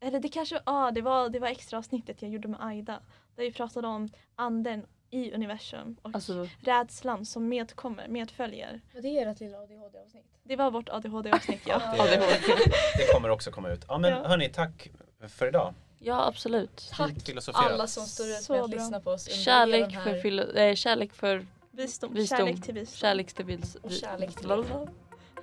[0.00, 3.02] Eller det kanske, ja det var det var extra avsnittet jag gjorde med Aida.
[3.36, 8.80] Där vi pratade om anden i universum och Alltså rädslan som medkommer, medföljer.
[8.94, 10.24] Var det ert lilla ADHD-avsnitt?
[10.42, 11.82] Det var vårt ADHD-avsnitt ja.
[11.96, 12.16] det,
[12.96, 13.84] det kommer också komma ut.
[13.88, 14.28] Ja men Ja.
[14.28, 14.90] hörni, tack
[15.28, 15.74] för idag.
[15.98, 16.90] ja absolut.
[16.96, 17.12] Tack
[17.52, 21.46] alla som står ut med att lyssna på oss Kärlek för, filo- eh, kärlek för
[21.70, 22.38] Visdom, Visdom.
[22.38, 22.96] kärlek till visdom.
[22.96, 24.88] kärlek till vis- Och kärlek till Blablabla.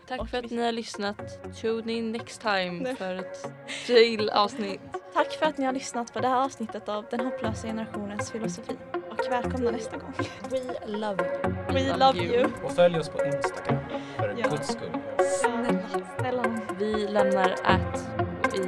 [0.07, 1.39] Tack Och för att ni har lyssnat.
[1.61, 2.95] Tune in next time Nej.
[2.95, 3.51] för ett
[3.85, 4.81] till avsnitt.
[5.13, 8.77] Tack för att ni har lyssnat på det här avsnittet av Den hopplösa generationens filosofi.
[9.11, 10.13] Och välkomna nästa gång.
[10.49, 11.53] We love you.
[11.73, 12.33] We Love love you.
[12.35, 12.49] you.
[12.63, 13.83] Och följ oss på Instagram
[14.17, 14.49] för Ja.
[14.49, 14.91] guds skull.
[15.41, 15.79] Snälla,
[16.19, 16.43] snälla.
[16.79, 18.07] Vi lämnar at
[18.55, 18.61] i,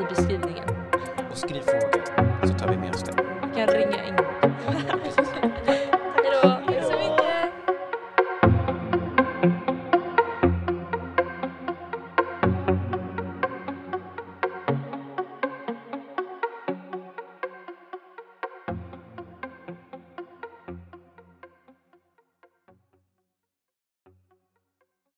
[0.00, 0.68] i beskrivningen.
[1.30, 2.05] Och skriv frågor.